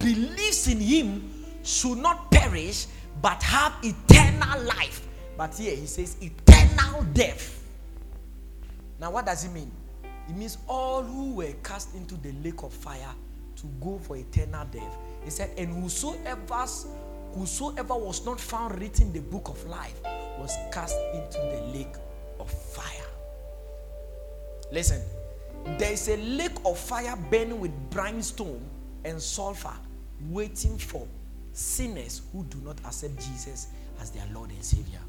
believes 0.00 0.66
in 0.66 0.80
him 0.80 1.44
should 1.62 1.98
not 1.98 2.32
perish 2.32 2.86
but 3.22 3.40
have 3.44 3.72
eternal 3.82 4.60
life. 4.64 5.06
But 5.38 5.54
here 5.54 5.76
he 5.76 5.86
says 5.86 6.16
eternal 6.20 7.04
death. 7.14 7.62
Now, 8.98 9.12
what 9.12 9.26
does 9.26 9.44
it 9.44 9.52
mean? 9.52 9.70
It 10.28 10.36
means 10.36 10.58
all 10.68 11.02
who 11.02 11.34
were 11.34 11.52
cast 11.62 11.94
into 11.94 12.16
the 12.16 12.32
lake 12.42 12.62
of 12.62 12.72
fire 12.72 13.14
to 13.56 13.66
go 13.80 13.98
for 13.98 14.16
eternal 14.16 14.66
death. 14.72 14.96
He 15.24 15.30
said, 15.30 15.50
and 15.56 15.68
whosoever, 15.68 16.66
whosoever 17.34 17.94
was 17.94 18.24
not 18.26 18.40
found 18.40 18.80
written 18.80 19.08
in 19.08 19.12
the 19.12 19.20
book 19.20 19.48
of 19.48 19.64
life 19.66 20.00
was 20.38 20.56
cast 20.72 20.96
into 21.14 21.38
the 21.38 21.60
lake 21.72 21.94
of 22.40 22.50
fire. 22.50 23.06
Listen, 24.72 25.00
there 25.78 25.92
is 25.92 26.08
a 26.08 26.16
lake 26.16 26.56
of 26.64 26.78
fire 26.78 27.16
burning 27.30 27.60
with 27.60 27.72
brimstone 27.90 28.60
and 29.04 29.20
sulfur 29.20 29.74
waiting 30.28 30.78
for 30.78 31.06
sinners 31.52 32.22
who 32.32 32.44
do 32.44 32.58
not 32.64 32.78
accept 32.84 33.16
Jesus 33.16 33.68
as 34.00 34.10
their 34.10 34.26
Lord 34.32 34.50
and 34.50 34.62
Savior. 34.62 35.00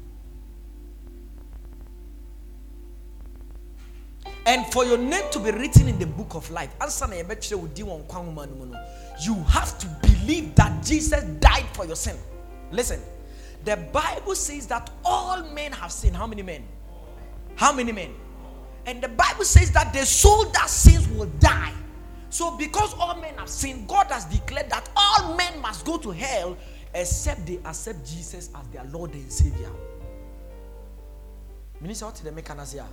And 4.46 4.64
for 4.72 4.84
your 4.84 4.98
name 4.98 5.24
to 5.32 5.40
be 5.40 5.50
written 5.50 5.88
in 5.88 5.98
the 5.98 6.06
book 6.06 6.34
of 6.34 6.48
life, 6.52 6.70
you 9.20 9.34
have 9.48 9.78
to 9.78 9.86
believe 10.02 10.54
that 10.54 10.84
Jesus 10.84 11.24
died 11.40 11.66
for 11.72 11.84
your 11.84 11.96
sin. 11.96 12.16
Listen, 12.70 13.00
the 13.64 13.76
Bible 13.76 14.36
says 14.36 14.68
that 14.68 14.90
all 15.04 15.42
men 15.50 15.72
have 15.72 15.90
sinned. 15.90 16.14
How 16.16 16.28
many 16.28 16.42
men? 16.42 16.62
How 17.56 17.72
many 17.72 17.90
men? 17.90 18.14
And 18.86 19.02
the 19.02 19.08
Bible 19.08 19.44
says 19.44 19.72
that 19.72 19.92
the 19.92 20.06
soul 20.06 20.44
that 20.50 20.70
sins 20.70 21.08
will 21.08 21.26
die. 21.40 21.72
So, 22.30 22.56
because 22.56 22.94
all 22.94 23.20
men 23.20 23.34
have 23.38 23.48
sinned, 23.48 23.88
God 23.88 24.06
has 24.10 24.26
declared 24.26 24.70
that 24.70 24.88
all 24.94 25.34
men 25.36 25.60
must 25.60 25.84
go 25.84 25.96
to 25.98 26.10
hell 26.10 26.56
except 26.94 27.46
they 27.46 27.58
accept 27.64 28.06
Jesus 28.06 28.50
as 28.54 28.66
their 28.68 28.84
Lord 28.84 29.12
and 29.14 29.32
Savior. 29.32 29.70
mene 31.78 31.92
sɛ 31.92 32.06
wote 32.06 32.22
dɛ 32.24 32.32
meka 32.32 32.56
no 32.56 32.62
ase 32.62 32.78
a 32.80 32.86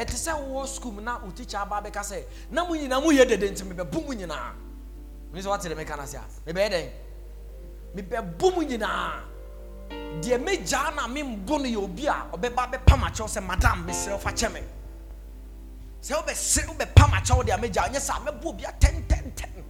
ɛte 0.00 0.16
sɛ 0.16 0.32
wowɔ 0.32 0.66
school 0.66 0.92
mu 0.92 1.02
na 1.02 1.18
wo 1.18 1.30
teacher 1.30 1.58
aba 1.58 1.82
bɛka 1.82 2.00
sɛ 2.00 2.24
na 2.50 2.64
mo 2.64 2.74
nyinaa 2.74 3.00
moyɛ 3.02 3.28
dede 3.28 3.50
nti 3.52 3.64
mebɛbu 3.68 4.06
mu 4.06 4.14
nyinaa 4.14 4.54
mene 5.30 5.42
sɛ 5.44 5.48
wote 5.48 5.68
deɛ 10.22 10.38
mɛgyaa 10.38 10.94
na 10.94 11.06
membo 11.08 11.58
no 11.58 11.64
yɛ 11.64 11.76
obi 11.84 12.06
a 12.06 12.26
ɔbɛba 12.32 12.70
bɛpam 12.72 13.02
akyɛw 13.08 13.28
sɛ 13.28 13.40
madam 13.46 13.86
mesrɛ 13.86 14.18
fa 14.18 14.30
kyɛ 14.32 14.52
me. 14.52 14.60
Sɛ 16.02 16.14
wobɛsere 16.16 16.66
wobɛpam 16.68 17.10
akyɛw 17.18 17.44
deɛ 17.46 17.56
mɛgyaa 17.60 17.88
nyɛ 17.92 18.00
sɛ 18.00 18.14
mɛbɔ 18.24 18.46
obi 18.46 18.64
a 18.64 18.72
tɛntɛntɛn 18.72 19.64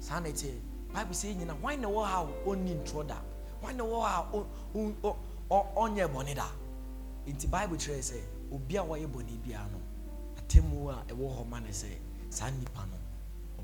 saa 0.00 0.20
na 0.20 0.28
ɛtie 0.28 0.60
bible 0.92 1.14
sɛ 1.14 1.34
nyina 1.36 1.54
hwan 1.60 1.80
na 1.80 1.88
wɔ 1.88 2.04
ha 2.06 2.20
a 2.22 2.26
ɔnni 2.48 2.74
ntorɔ 2.84 3.06
da? 3.06 3.16
Hwan 3.60 3.76
na 3.76 3.84
wɔ 3.84 4.02
ha 4.02 4.28
a 5.50 5.54
ɔnyɛ 5.76 6.08
bɔne 6.12 6.34
da? 6.34 6.46
Nti 7.26 7.46
bible 7.50 7.76
kyerɛ 7.76 7.98
sɛ 8.02 8.20
obi 8.52 8.76
a 8.76 8.82
wɔyɛ 8.82 9.06
bɔne 9.08 9.38
biara 9.42 9.66
no 9.72 9.78
atemmu 10.38 10.90
a 10.90 11.04
ɛwɔ 11.12 11.36
hɔ 11.38 11.48
ma 11.48 11.58
no 11.60 11.68
sɛ 11.68 11.88
saa 12.30 12.50
nnipa 12.50 12.86
no 12.86 12.96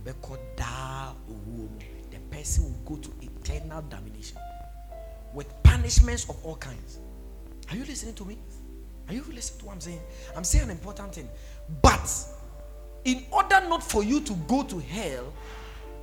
ɔbɛkɔ 0.00 0.38
daa 0.56 1.14
owuo 1.28 1.68
mu. 1.70 1.78
The 2.10 2.18
person 2.30 2.64
will 2.64 2.96
go 2.96 3.02
to 3.02 3.10
eternal 3.42 3.82
damnation. 3.82 4.38
With 5.32 5.46
punishments 5.62 6.28
of 6.28 6.36
all 6.44 6.56
kinds. 6.56 6.98
Are 7.70 7.76
you 7.76 7.84
listening 7.84 8.14
to 8.14 8.24
me? 8.24 8.38
Are 9.08 9.14
you 9.14 9.24
listening 9.32 9.60
to 9.60 9.66
what 9.66 9.72
i'm 9.74 9.80
saying? 9.80 10.00
I'm 10.36 10.44
saying 10.44 10.64
an 10.64 10.70
important 10.70 11.14
thing. 11.14 11.28
But 11.82 12.10
in 13.04 13.24
order 13.30 13.60
not 13.68 13.82
for 13.82 14.04
you 14.04 14.20
to 14.20 14.32
go 14.46 14.62
to 14.64 14.78
hell 14.78 15.32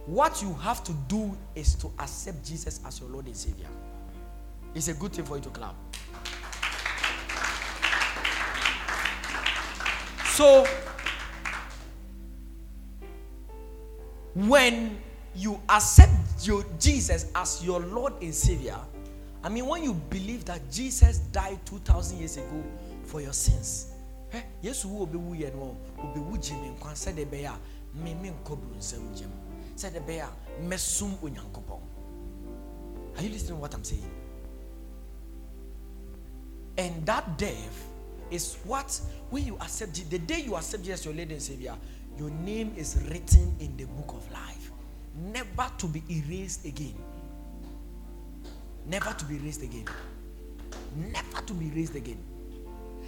what 0.07 0.41
you 0.41 0.53
have 0.55 0.83
to 0.85 0.93
do 1.09 1.37
is 1.53 1.75
to 1.75 1.91
accept 1.99 2.43
jesus 2.45 2.79
as 2.85 2.99
your 3.01 3.09
lord 3.09 3.25
and 3.25 3.35
savior. 3.35 3.67
It's 4.73 4.87
a 4.87 4.93
good 4.93 5.11
thing 5.11 5.25
for 5.25 5.35
you 5.35 5.43
to 5.43 5.49
clap. 5.49 5.75
So, 10.27 10.65
when 14.35 14.97
you 15.35 15.59
accept 15.67 16.11
your 16.45 16.65
Jesus 16.79 17.31
as 17.35 17.63
your 17.63 17.79
Lord 17.79 18.13
and 18.21 18.33
Savior, 18.33 18.77
I 19.43 19.49
mean, 19.49 19.65
when 19.65 19.83
you 19.83 19.93
believe 19.93 20.45
that 20.45 20.69
Jesus 20.71 21.19
died 21.19 21.59
2,000 21.65 22.19
years 22.19 22.37
ago 22.37 22.63
for 23.03 23.21
your 23.21 23.33
sins, 23.33 23.93
eh, 24.33 24.41
yes, 24.61 24.83
who 24.83 24.89
will 24.89 25.05
be 25.05 25.17
we 25.17 25.45
and 25.45 25.57
will 25.57 25.77
be 26.13 26.19
wujim 26.19 26.65
in 26.65 26.75
concert 26.77 27.15
the 27.15 27.25
bear, 27.25 27.53
me 27.93 28.13
me 28.15 28.31
gem, 29.15 29.31
said 29.75 29.93
the 29.93 30.01
bear, 30.01 30.27
mesum 30.63 31.15
unyankopon. 31.17 31.79
Are 33.17 33.23
you 33.23 33.29
listening 33.29 33.55
to 33.55 33.61
what 33.61 33.73
I'm 33.73 33.83
saying? 33.83 34.11
And 36.77 37.05
that 37.05 37.37
death 37.37 37.87
is 38.29 38.57
what 38.65 38.99
when 39.29 39.45
you 39.45 39.55
accept 39.55 40.09
the 40.09 40.19
day 40.19 40.41
you 40.41 40.55
accept 40.55 40.83
Jesus 40.83 41.05
your 41.05 41.13
Lord 41.13 41.31
and 41.31 41.41
Savior, 41.41 41.75
your 42.17 42.29
name 42.29 42.73
is 42.75 43.01
written 43.09 43.55
in 43.59 43.75
the 43.77 43.85
book 43.85 44.09
of 44.09 44.31
life, 44.31 44.71
never 45.17 45.69
to 45.77 45.87
be 45.87 46.03
erased 46.09 46.65
again. 46.65 46.95
Never 48.85 49.13
to 49.13 49.25
be 49.25 49.35
erased 49.35 49.63
again. 49.63 49.85
Never 50.95 51.41
to 51.45 51.53
be 51.53 51.67
erased 51.67 51.95
again. 51.95 52.19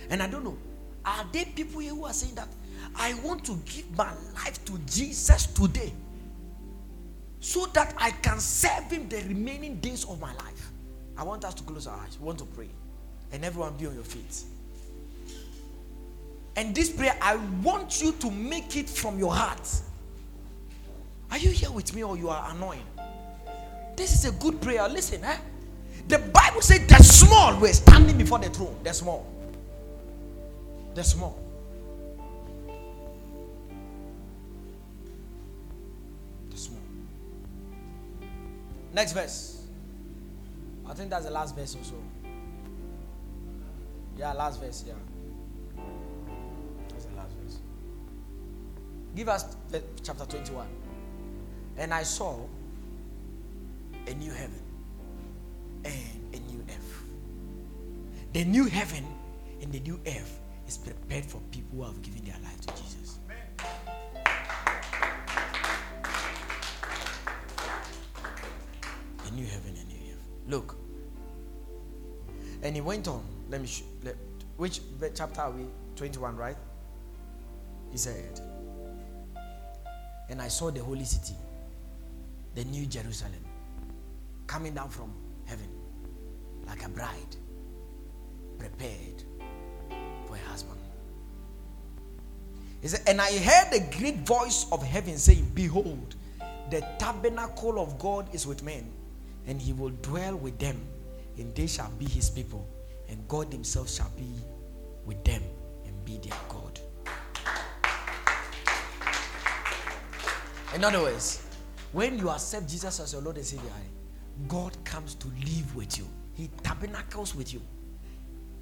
And 0.09 0.21
I 0.21 0.27
don't 0.27 0.43
know, 0.43 0.57
are 1.05 1.25
there 1.31 1.45
people 1.45 1.79
here 1.79 1.93
who 1.93 2.05
are 2.05 2.13
saying 2.13 2.35
that 2.35 2.47
I 2.95 3.13
want 3.23 3.45
to 3.45 3.55
give 3.65 3.89
my 3.97 4.11
life 4.35 4.63
to 4.65 4.77
Jesus 4.79 5.45
today 5.47 5.93
so 7.39 7.65
that 7.67 7.93
I 7.97 8.11
can 8.11 8.39
serve 8.39 8.91
Him 8.91 9.07
the 9.07 9.17
remaining 9.27 9.75
days 9.77 10.05
of 10.05 10.19
my 10.19 10.33
life? 10.33 10.71
I 11.17 11.23
want 11.23 11.45
us 11.45 11.53
to 11.55 11.63
close 11.63 11.87
our 11.87 11.97
eyes. 11.97 12.17
We 12.19 12.25
want 12.25 12.39
to 12.39 12.45
pray. 12.45 12.69
And 13.31 13.45
everyone 13.45 13.75
be 13.75 13.85
on 13.87 13.93
your 13.93 14.03
feet. 14.03 14.43
And 16.55 16.73
this 16.73 16.89
prayer, 16.89 17.15
I 17.21 17.35
want 17.61 18.01
you 18.01 18.12
to 18.13 18.31
make 18.31 18.75
it 18.75 18.89
from 18.89 19.19
your 19.19 19.34
heart. 19.34 19.69
Are 21.31 21.37
you 21.37 21.49
here 21.51 21.71
with 21.71 21.93
me 21.95 22.03
or 22.03 22.17
you 22.17 22.29
are 22.29 22.51
annoying? 22.51 22.85
This 23.95 24.13
is 24.13 24.25
a 24.25 24.31
good 24.31 24.61
prayer. 24.61 24.87
Listen, 24.89 25.23
eh? 25.23 25.37
The 26.07 26.17
Bible 26.19 26.61
says 26.61 26.87
the 26.87 27.03
small 27.03 27.59
were 27.59 27.67
standing 27.73 28.17
before 28.17 28.39
the 28.39 28.49
throne. 28.49 28.75
The 28.83 28.93
small. 28.93 29.27
The 30.95 31.03
small. 31.03 31.37
The 36.49 36.57
small. 36.57 36.81
Next 38.93 39.13
verse. 39.13 39.61
I 40.87 40.93
think 40.95 41.11
that's 41.11 41.25
the 41.25 41.31
last 41.31 41.55
verse 41.55 41.75
also. 41.75 41.95
Yeah, 44.17 44.33
last 44.33 44.59
verse, 44.59 44.83
yeah. 44.87 44.93
That's 46.89 47.05
the 47.05 47.15
last 47.15 47.31
verse. 47.43 47.59
Give 49.15 49.29
us 49.29 49.55
chapter 50.03 50.25
21. 50.25 50.67
And 51.79 51.93
I 51.93 52.03
saw 52.03 52.37
a 54.05 54.13
new 54.13 54.31
heaven 54.31 54.61
and 55.85 56.33
a 56.33 56.39
new 56.51 56.61
earth. 56.67 57.03
The 58.33 58.43
new 58.43 58.65
heaven 58.65 59.05
and 59.61 59.71
the 59.71 59.79
new 59.79 59.97
earth 60.05 60.41
is 60.67 60.77
prepared 60.77 61.25
for 61.25 61.39
people 61.51 61.77
who 61.77 61.83
have 61.83 62.01
given 62.01 62.25
their 62.25 62.35
life 62.43 62.59
to 62.61 62.67
Jesus. 62.83 63.19
A 69.25 69.31
new 69.31 69.45
heaven 69.45 69.73
and 69.79 69.87
new 69.87 70.11
earth. 70.11 70.27
Look. 70.47 70.75
And 72.61 72.75
he 72.75 72.81
went 72.81 73.07
on. 73.07 73.23
Let 73.49 73.61
me 73.61 73.67
show. 73.67 73.85
Let, 74.03 74.17
which 74.57 74.81
chapter 75.15 75.39
are 75.39 75.51
we? 75.51 75.63
21, 75.95 76.35
right? 76.35 76.57
He 77.89 77.97
said, 77.97 78.41
and 80.29 80.41
I 80.41 80.49
saw 80.49 80.69
the 80.69 80.83
holy 80.83 81.05
city, 81.05 81.33
the 82.55 82.63
new 82.65 82.85
Jerusalem, 82.85 83.43
coming 84.47 84.73
down 84.73 84.89
from 84.89 85.13
heaven 85.45 85.69
like 86.67 86.85
a 86.85 86.89
bride 86.89 87.35
prepared 88.57 89.23
for 90.27 90.35
a 90.35 90.49
husband. 90.49 90.79
He 92.81 92.88
said, 92.88 93.01
And 93.07 93.19
I 93.19 93.38
heard 93.39 93.73
a 93.73 93.97
great 93.97 94.19
voice 94.19 94.65
of 94.71 94.83
heaven 94.83 95.17
saying, 95.17 95.51
Behold, 95.53 96.15
the 96.69 96.81
tabernacle 96.97 97.79
of 97.79 97.97
God 97.99 98.33
is 98.33 98.45
with 98.45 98.63
men, 98.63 98.89
and 99.47 99.62
he 99.62 99.73
will 99.73 99.89
dwell 99.89 100.35
with 100.35 100.59
them, 100.59 100.79
and 101.38 101.53
they 101.55 101.67
shall 101.67 101.89
be 101.91 102.05
his 102.05 102.29
people, 102.29 102.67
and 103.09 103.27
God 103.27 103.51
himself 103.51 103.89
shall 103.89 104.12
be 104.15 104.31
with 105.05 105.23
them 105.23 105.41
and 105.85 106.05
be 106.05 106.17
their 106.17 106.38
God. 106.47 106.79
In 110.75 110.83
other 110.83 111.01
words, 111.01 111.48
when 111.91 112.17
you 112.17 112.30
accept 112.30 112.67
Jesus 112.69 112.99
as 112.99 113.13
your 113.13 113.21
Lord 113.21 113.38
and 113.38 113.45
Savior, 113.45 113.69
God 114.47 114.78
comes 114.84 115.15
to 115.15 115.28
live 115.28 115.75
with 115.75 115.97
you. 115.97 116.08
He 116.34 116.49
tabernacles 116.63 117.36
with 117.36 117.54
you. 117.54 117.62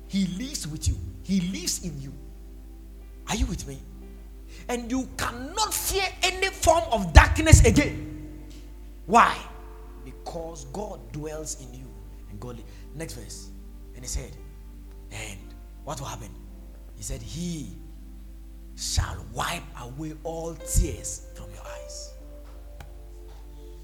He 0.08 0.26
lives 0.38 0.68
with 0.68 0.88
you. 0.88 0.96
He 1.24 1.42
lives 1.42 1.84
in 1.84 2.00
you. 2.02 2.14
Are 3.30 3.36
you 3.36 3.46
with 3.46 3.68
me? 3.68 3.80
And 4.70 4.90
you 4.90 5.08
cannot 5.18 5.74
fear 5.74 6.06
any 6.24 6.48
form 6.48 6.84
of 6.92 7.14
darkness 7.14 7.64
again. 7.66 8.40
Why? 9.06 9.38
Because 10.04 10.66
God 10.66 11.12
dwells 11.12 11.62
in 11.62 11.74
you. 11.74 11.88
And 12.30 12.40
God. 12.40 12.58
Next 12.96 13.14
verse. 13.14 13.50
And 13.96 14.04
he 14.04 14.08
said, 14.08 14.32
And 15.12 15.40
what 15.84 16.00
will 16.00 16.08
happen? 16.08 16.30
He 16.96 17.04
said, 17.04 17.22
He 17.22 17.76
shall 18.76 19.26
wipe 19.34 19.64
away 19.82 20.14
all 20.24 20.54
tears 20.56 21.28
from 21.36 21.50
your 21.52 21.64
eyes. 21.64 22.14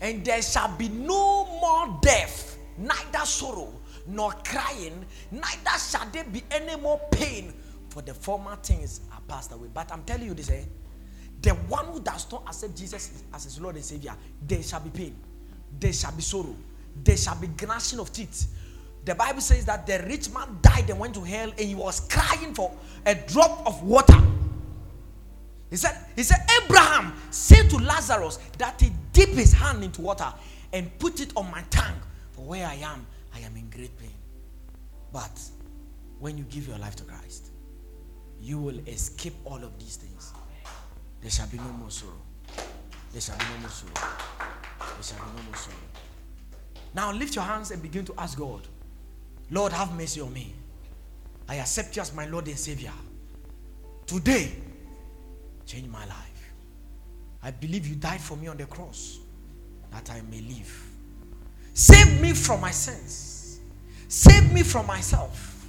And 0.03 0.23
there 0.25 0.41
shall 0.41 0.67
be 0.77 0.89
no 0.89 1.45
more 1.61 1.97
death, 2.01 2.59
neither 2.77 3.25
sorrow 3.25 3.73
nor 4.05 4.33
crying, 4.43 5.05
neither 5.31 5.79
shall 5.79 6.05
there 6.11 6.25
be 6.25 6.43
any 6.51 6.75
more 6.75 6.99
pain, 7.09 7.53
for 7.87 8.01
the 8.01 8.13
former 8.13 8.57
things 8.57 8.99
are 9.13 9.21
passed 9.29 9.53
away. 9.53 9.69
But 9.73 9.93
I'm 9.93 10.03
telling 10.03 10.25
you 10.25 10.33
this, 10.33 10.49
eh? 10.49 10.65
The 11.41 11.51
one 11.51 11.85
who 11.85 12.01
does 12.01 12.29
not 12.29 12.43
accept 12.47 12.75
Jesus 12.75 13.23
as 13.33 13.45
his 13.45 13.61
Lord 13.61 13.75
and 13.75 13.85
Savior, 13.85 14.13
there 14.45 14.61
shall 14.61 14.81
be 14.81 14.89
pain, 14.89 15.15
there 15.79 15.93
shall 15.93 16.11
be 16.11 16.21
sorrow, 16.21 16.55
there 17.01 17.15
shall 17.15 17.39
be 17.39 17.47
gnashing 17.65 17.99
of 17.99 18.11
teeth. 18.11 18.47
The 19.05 19.15
Bible 19.15 19.39
says 19.39 19.65
that 19.67 19.87
the 19.87 20.03
rich 20.05 20.29
man 20.31 20.57
died 20.61 20.89
and 20.89 20.99
went 20.99 21.13
to 21.13 21.21
hell, 21.21 21.49
and 21.49 21.59
he 21.59 21.75
was 21.75 22.01
crying 22.01 22.53
for 22.53 22.73
a 23.05 23.15
drop 23.15 23.65
of 23.65 23.81
water. 23.83 24.21
He 25.73 25.77
said, 25.77 25.97
He 26.15 26.21
said, 26.21 26.38
Abraham 26.62 27.15
said 27.31 27.67
to 27.71 27.77
Lazarus 27.77 28.38
that 28.59 28.79
he 28.79 28.91
dip 29.12 29.29
his 29.29 29.53
hand 29.53 29.83
into 29.83 30.01
water 30.01 30.31
and 30.71 30.95
put 30.99 31.19
it 31.19 31.31
on 31.36 31.49
my 31.49 31.63
tongue. 31.71 31.99
For 32.33 32.41
where 32.45 32.67
I 32.67 32.75
am, 32.75 33.07
I 33.33 33.39
am 33.39 33.57
in 33.57 33.71
great 33.71 33.97
pain. 33.97 34.13
But 35.12 35.41
when 36.19 36.38
you 36.38 36.43
give 36.43 36.67
your 36.67 36.77
life 36.77 36.95
to 36.97 37.03
Christ, 37.05 37.49
you 38.39 38.59
will 38.59 38.77
escape 38.88 39.33
all 39.45 39.63
of 39.63 39.79
these 39.79 39.95
things. 39.95 40.31
There 41.21 41.31
shall 41.31 41.47
be 41.47 41.57
no 41.57 41.63
more 41.63 41.89
sorrow. 41.89 42.21
There 43.12 43.19
shall 43.19 43.39
be 43.39 43.45
no 43.55 43.62
more 43.62 43.69
sorrow. 43.69 43.93
There 44.77 45.01
shall 45.01 45.25
be 45.25 45.38
no 45.38 45.43
more 45.43 45.55
sorrow. 45.55 45.77
Now 46.93 47.12
lift 47.12 47.33
your 47.33 47.45
hands 47.45 47.71
and 47.71 47.81
begin 47.81 48.05
to 48.05 48.13
ask 48.19 48.38
God, 48.38 48.67
Lord, 49.49 49.73
have 49.73 49.97
mercy 49.97 50.21
on 50.21 50.31
me. 50.33 50.53
I 51.49 51.55
accept 51.55 51.95
you 51.95 52.03
as 52.03 52.13
my 52.13 52.27
Lord 52.27 52.47
and 52.47 52.59
Savior. 52.59 52.93
Today, 54.05 54.51
change 55.73 55.88
my 55.88 56.05
life. 56.05 56.53
I 57.41 57.49
believe 57.49 57.88
you 57.88 57.95
died 57.95 58.21
for 58.21 58.38
me 58.38 58.47
on 58.47 58.57
the 58.57 58.65
cross 58.65 59.19
that 59.91 60.09
I 60.12 60.21
may 60.29 60.41
live. 60.41 60.88
Save 61.73 62.21
me 62.21 62.33
from 62.33 62.62
my 62.62 62.69
sins. 62.69 63.59
Save 64.07 64.53
me 64.53 64.62
from 64.62 64.86
myself. 64.86 65.65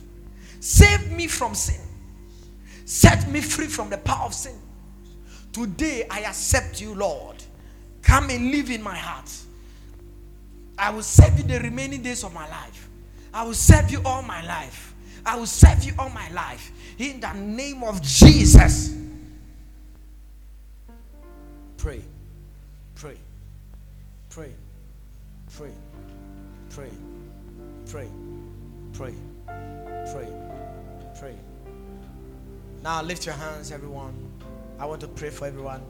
Save 0.60 1.10
me 1.10 1.26
from 1.26 1.54
sin. 1.54 1.80
Set 2.84 3.26
me 3.30 3.40
free 3.40 3.66
from 3.66 3.88
the 3.88 3.96
power 3.96 4.26
of 4.26 4.34
sin. 4.34 4.56
Today 5.52 6.06
I 6.10 6.20
accept 6.20 6.82
you, 6.82 6.94
Lord. 6.94 7.42
Come 8.02 8.28
and 8.28 8.50
live 8.50 8.70
in 8.70 8.82
my 8.82 8.96
heart. 8.96 9.30
I 10.76 10.90
will 10.90 11.02
serve 11.02 11.38
you 11.38 11.44
the 11.44 11.60
remaining 11.60 12.02
days 12.02 12.24
of 12.24 12.34
my 12.34 12.46
life. 12.48 12.88
I 13.32 13.42
will 13.44 13.54
serve 13.54 13.90
you 13.90 14.02
all 14.04 14.22
my 14.22 14.44
life. 14.44 14.94
I 15.24 15.36
will 15.36 15.46
serve 15.46 15.82
you 15.82 15.94
all 15.98 16.10
my 16.10 16.30
life. 16.32 16.70
In 16.98 17.20
the 17.20 17.32
name 17.32 17.82
of 17.82 18.02
Jesus. 18.02 19.03
Pray. 21.84 22.00
Pray. 22.94 23.16
Pray. 24.30 24.48
Pray. 25.50 25.70
Pray. 26.70 26.88
Pray. 27.90 28.08
Pray. 28.94 29.14
Pray. 30.10 30.28
Pray. 31.20 31.34
Now 32.82 33.02
lift 33.02 33.26
your 33.26 33.34
hands, 33.34 33.70
everyone. 33.70 34.14
I 34.78 34.86
want 34.86 35.02
to 35.02 35.08
pray 35.08 35.28
for 35.28 35.46
everyone. 35.46 35.82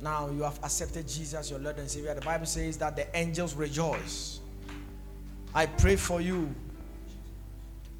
Now 0.00 0.30
you 0.30 0.42
have 0.42 0.60
accepted 0.62 1.08
Jesus, 1.08 1.50
your 1.50 1.58
Lord 1.58 1.76
and 1.78 1.90
Savior. 1.90 2.14
The 2.14 2.20
Bible 2.20 2.46
says 2.46 2.76
that 2.78 2.94
the 2.94 3.16
angels 3.16 3.54
rejoice. 3.54 4.38
I 5.52 5.66
pray 5.66 5.96
for 5.96 6.20
you. 6.20 6.54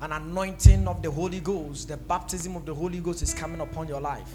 An 0.00 0.12
anointing 0.12 0.86
of 0.86 1.02
the 1.02 1.10
Holy 1.10 1.40
Ghost, 1.40 1.88
the 1.88 1.96
baptism 1.96 2.54
of 2.54 2.64
the 2.64 2.72
Holy 2.72 3.00
Ghost 3.00 3.20
is 3.22 3.34
coming 3.34 3.60
upon 3.60 3.88
your 3.88 4.00
life. 4.00 4.32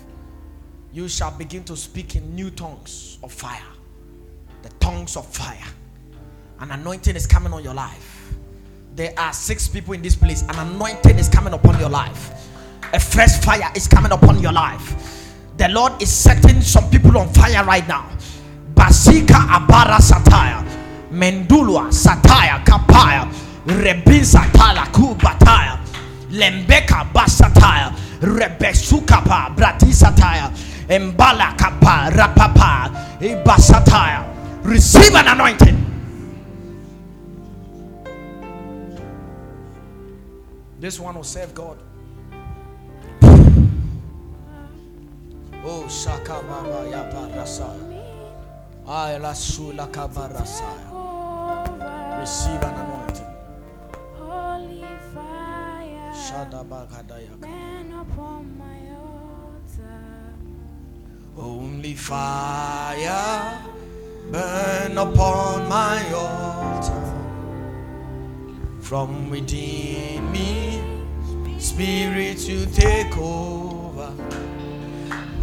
You 0.94 1.08
shall 1.08 1.32
begin 1.32 1.64
to 1.66 1.78
speak 1.78 2.16
in 2.16 2.36
new 2.36 2.50
tongues 2.52 3.18
of 3.24 3.32
fire. 3.32 3.64
The 4.62 4.70
tongues 4.80 5.16
of 5.16 5.26
fire. 5.26 5.58
An 6.60 6.72
anointing 6.72 7.16
is 7.16 7.26
coming 7.26 7.54
on 7.54 7.64
your 7.64 7.74
life. 7.74 8.34
There 8.96 9.14
are 9.18 9.32
six 9.32 9.70
people 9.70 9.94
in 9.94 10.02
this 10.02 10.16
place. 10.16 10.42
An 10.44 10.56
anointing 10.56 11.18
is 11.18 11.30
coming 11.30 11.54
upon 11.54 11.80
your 11.80 11.90
life. 11.90 12.50
A 12.94 13.00
fresh 13.00 13.40
fire 13.40 13.72
is 13.74 13.88
coming 13.88 14.12
upon 14.12 14.42
your 14.42 14.52
life. 14.52 15.32
The 15.58 15.70
Lord 15.70 16.02
is 16.02 16.12
setting 16.12 16.60
some 16.60 16.90
people 16.90 17.18
on 17.18 17.32
fire 17.34 17.64
right 17.64 17.88
now. 17.88 18.10
Basika 18.74 19.48
Abara 19.50 20.02
Satire, 20.02 20.66
Mendulwa 21.10 21.94
Satire, 21.94 22.62
Kapaya, 22.66 23.32
Rebin 23.66 24.26
Satala 24.26 24.86
Kubataya, 24.92 25.80
Lembeka 26.32 27.10
Basataya, 27.14 27.96
Rebesukapa, 28.20 29.56
Bratisataya, 29.56 30.52
Embala 30.88 31.58
Kapa, 31.58 32.10
Rapapa, 32.12 32.89
Ibasataya. 33.20 34.26
Receive 34.63 35.15
an 35.15 35.28
anointing. 35.28 35.78
This 40.80 41.00
one 41.00 41.15
will 41.15 41.24
serve 41.24 41.54
God. 41.54 41.78
Oh, 45.63 45.88
Shaka 45.88 46.41
Baba 46.41 46.89
Yabarasa. 46.89 47.70
I 48.88 49.17
la 49.17 49.34
Sula 49.34 49.88
Kabarasa. 49.88 50.89
Receive 52.20 52.62
an 52.63 52.74
anointing. 52.74 53.28
Holy 54.17 54.86
fire, 55.13 56.13
Shadabakadaya. 56.13 57.39
burn 57.39 57.94
upon 58.00 58.58
my. 58.58 58.81
Only 61.38 61.96
fire 61.96 63.63
burn 64.32 64.98
upon 64.98 65.70
my 65.70 66.12
altar. 66.13 66.91
From 68.82 69.30
within 69.30 70.30
me, 70.32 70.82
Spirit, 71.58 72.48
you 72.50 72.65
take 72.65 73.17
over. 73.17 74.13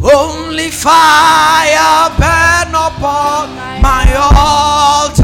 Only 0.01 0.69
fire 0.69 2.09
burn 2.17 2.75
upon 2.75 3.55
my 3.81 4.13
altar. 4.15 5.18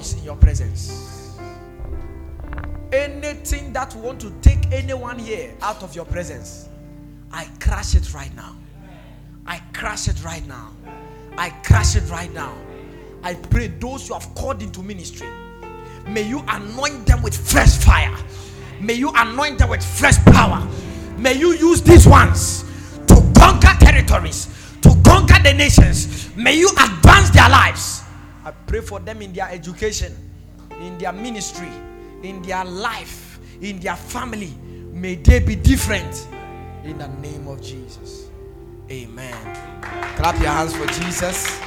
Rejoice 0.00 0.14
in 0.14 0.24
your 0.24 0.36
presence. 0.36 1.38
Anything 2.92 3.72
that 3.72 3.94
want 3.96 4.20
to 4.20 4.32
take 4.42 4.72
anyone 4.72 5.18
here 5.18 5.52
out 5.62 5.82
of 5.82 5.94
your 5.94 6.04
presence, 6.04 6.68
I 7.32 7.46
crush 7.60 7.94
it 7.94 8.12
right 8.14 8.34
now. 8.34 8.56
I 9.46 9.60
crush 9.72 10.08
it 10.08 10.24
right 10.24 10.46
now. 10.46 10.72
I 11.36 11.50
crush 11.64 11.96
it 11.96 12.08
right 12.10 12.32
now. 12.32 12.54
I 13.22 13.34
pray 13.34 13.68
those 13.68 14.08
you 14.08 14.14
have 14.14 14.34
called 14.34 14.62
into 14.62 14.82
ministry, 14.82 15.28
may 16.06 16.22
you 16.22 16.42
anoint 16.48 17.06
them 17.06 17.22
with 17.22 17.36
fresh 17.36 17.76
fire. 17.76 18.16
May 18.80 18.94
you 18.94 19.12
anoint 19.14 19.58
them 19.58 19.68
with 19.68 19.84
fresh 19.84 20.16
power. 20.24 20.66
May 21.18 21.34
you 21.34 21.52
use 21.52 21.82
these 21.82 22.06
ones 22.06 22.64
to 23.08 23.14
conquer 23.36 23.76
territories, 23.78 24.48
to 24.80 24.88
conquer 25.04 25.42
the 25.42 25.52
nations. 25.52 26.34
May 26.34 26.56
you 26.56 26.70
advance 26.70 27.28
their 27.28 27.50
lives. 27.50 28.00
I 28.44 28.52
pray 28.66 28.80
for 28.80 29.00
them 29.00 29.22
in 29.22 29.32
their 29.32 29.48
education, 29.50 30.14
in 30.80 30.96
their 30.98 31.12
ministry, 31.12 31.70
in 32.22 32.42
their 32.42 32.64
life, 32.64 33.38
in 33.60 33.78
their 33.80 33.96
family. 33.96 34.54
May 34.92 35.16
they 35.16 35.40
be 35.40 35.56
different 35.56 36.28
in 36.84 36.98
the 36.98 37.08
name 37.08 37.48
of 37.48 37.60
Jesus. 37.62 38.28
Amen. 38.90 39.34
Clap 40.16 40.40
your 40.40 40.50
hands 40.50 40.74
for 40.74 40.86
Jesus. 40.86 41.58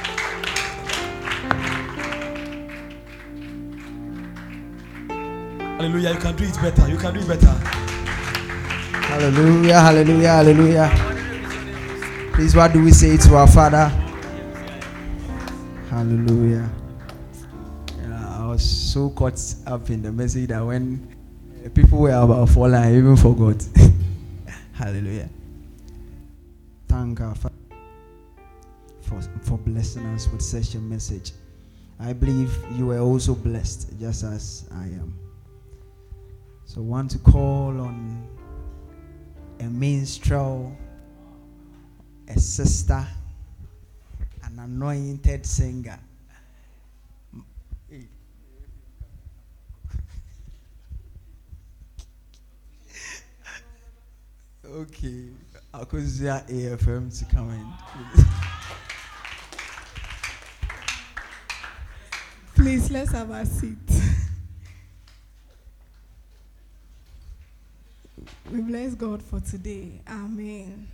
Hallelujah. 5.58 6.12
You 6.12 6.18
can 6.18 6.36
do 6.36 6.44
it 6.44 6.54
better. 6.54 6.88
You 6.88 6.96
can 6.96 7.14
do 7.14 7.20
it 7.20 7.28
better. 7.28 7.84
Hallelujah, 9.06 9.80
hallelujah, 9.80 10.28
hallelujah. 10.28 10.90
Please, 12.32 12.56
what 12.56 12.72
do 12.72 12.82
we 12.82 12.90
say 12.90 13.16
to 13.16 13.36
our 13.36 13.46
Father? 13.46 14.03
Hallelujah. 15.94 16.68
Yeah, 17.98 18.40
I 18.40 18.48
was 18.48 18.64
so 18.64 19.10
caught 19.10 19.40
up 19.64 19.90
in 19.90 20.02
the 20.02 20.10
message 20.10 20.48
that 20.48 20.58
when 20.58 21.06
uh, 21.64 21.68
people 21.68 22.00
were 22.00 22.10
about 22.10 22.48
falling, 22.48 22.74
I 22.74 22.96
even 22.96 23.16
forgot. 23.16 23.64
hallelujah. 24.72 25.28
Thank 26.88 27.20
Father 27.20 27.52
for, 29.02 29.22
for 29.42 29.56
blessing 29.56 30.04
us 30.06 30.28
with 30.32 30.42
such 30.42 30.74
a 30.74 30.80
message. 30.80 31.30
I 32.00 32.12
believe 32.12 32.52
you 32.72 32.86
were 32.86 32.98
also 32.98 33.36
blessed, 33.36 33.96
just 34.00 34.24
as 34.24 34.68
I 34.72 34.86
am. 34.98 35.16
So, 36.64 36.80
I 36.80 36.84
want 36.84 37.12
to 37.12 37.18
call 37.18 37.80
on 37.80 38.26
a 39.60 39.70
minstrel, 39.70 40.76
a 42.26 42.40
sister, 42.40 43.06
an 44.54 44.64
anointed 44.64 45.44
singer. 45.46 45.98
okay, 54.66 55.28
Akuzia 55.72 56.46
AFM 56.48 57.16
to 57.18 57.24
come 57.34 57.50
in. 57.50 57.72
Please, 62.54 62.90
let's 62.90 63.12
have 63.12 63.30
a 63.30 63.44
seat. 63.44 63.76
We 68.50 68.60
bless 68.62 68.94
God 68.94 69.22
for 69.22 69.40
today. 69.40 70.00
Amen. 70.08 70.88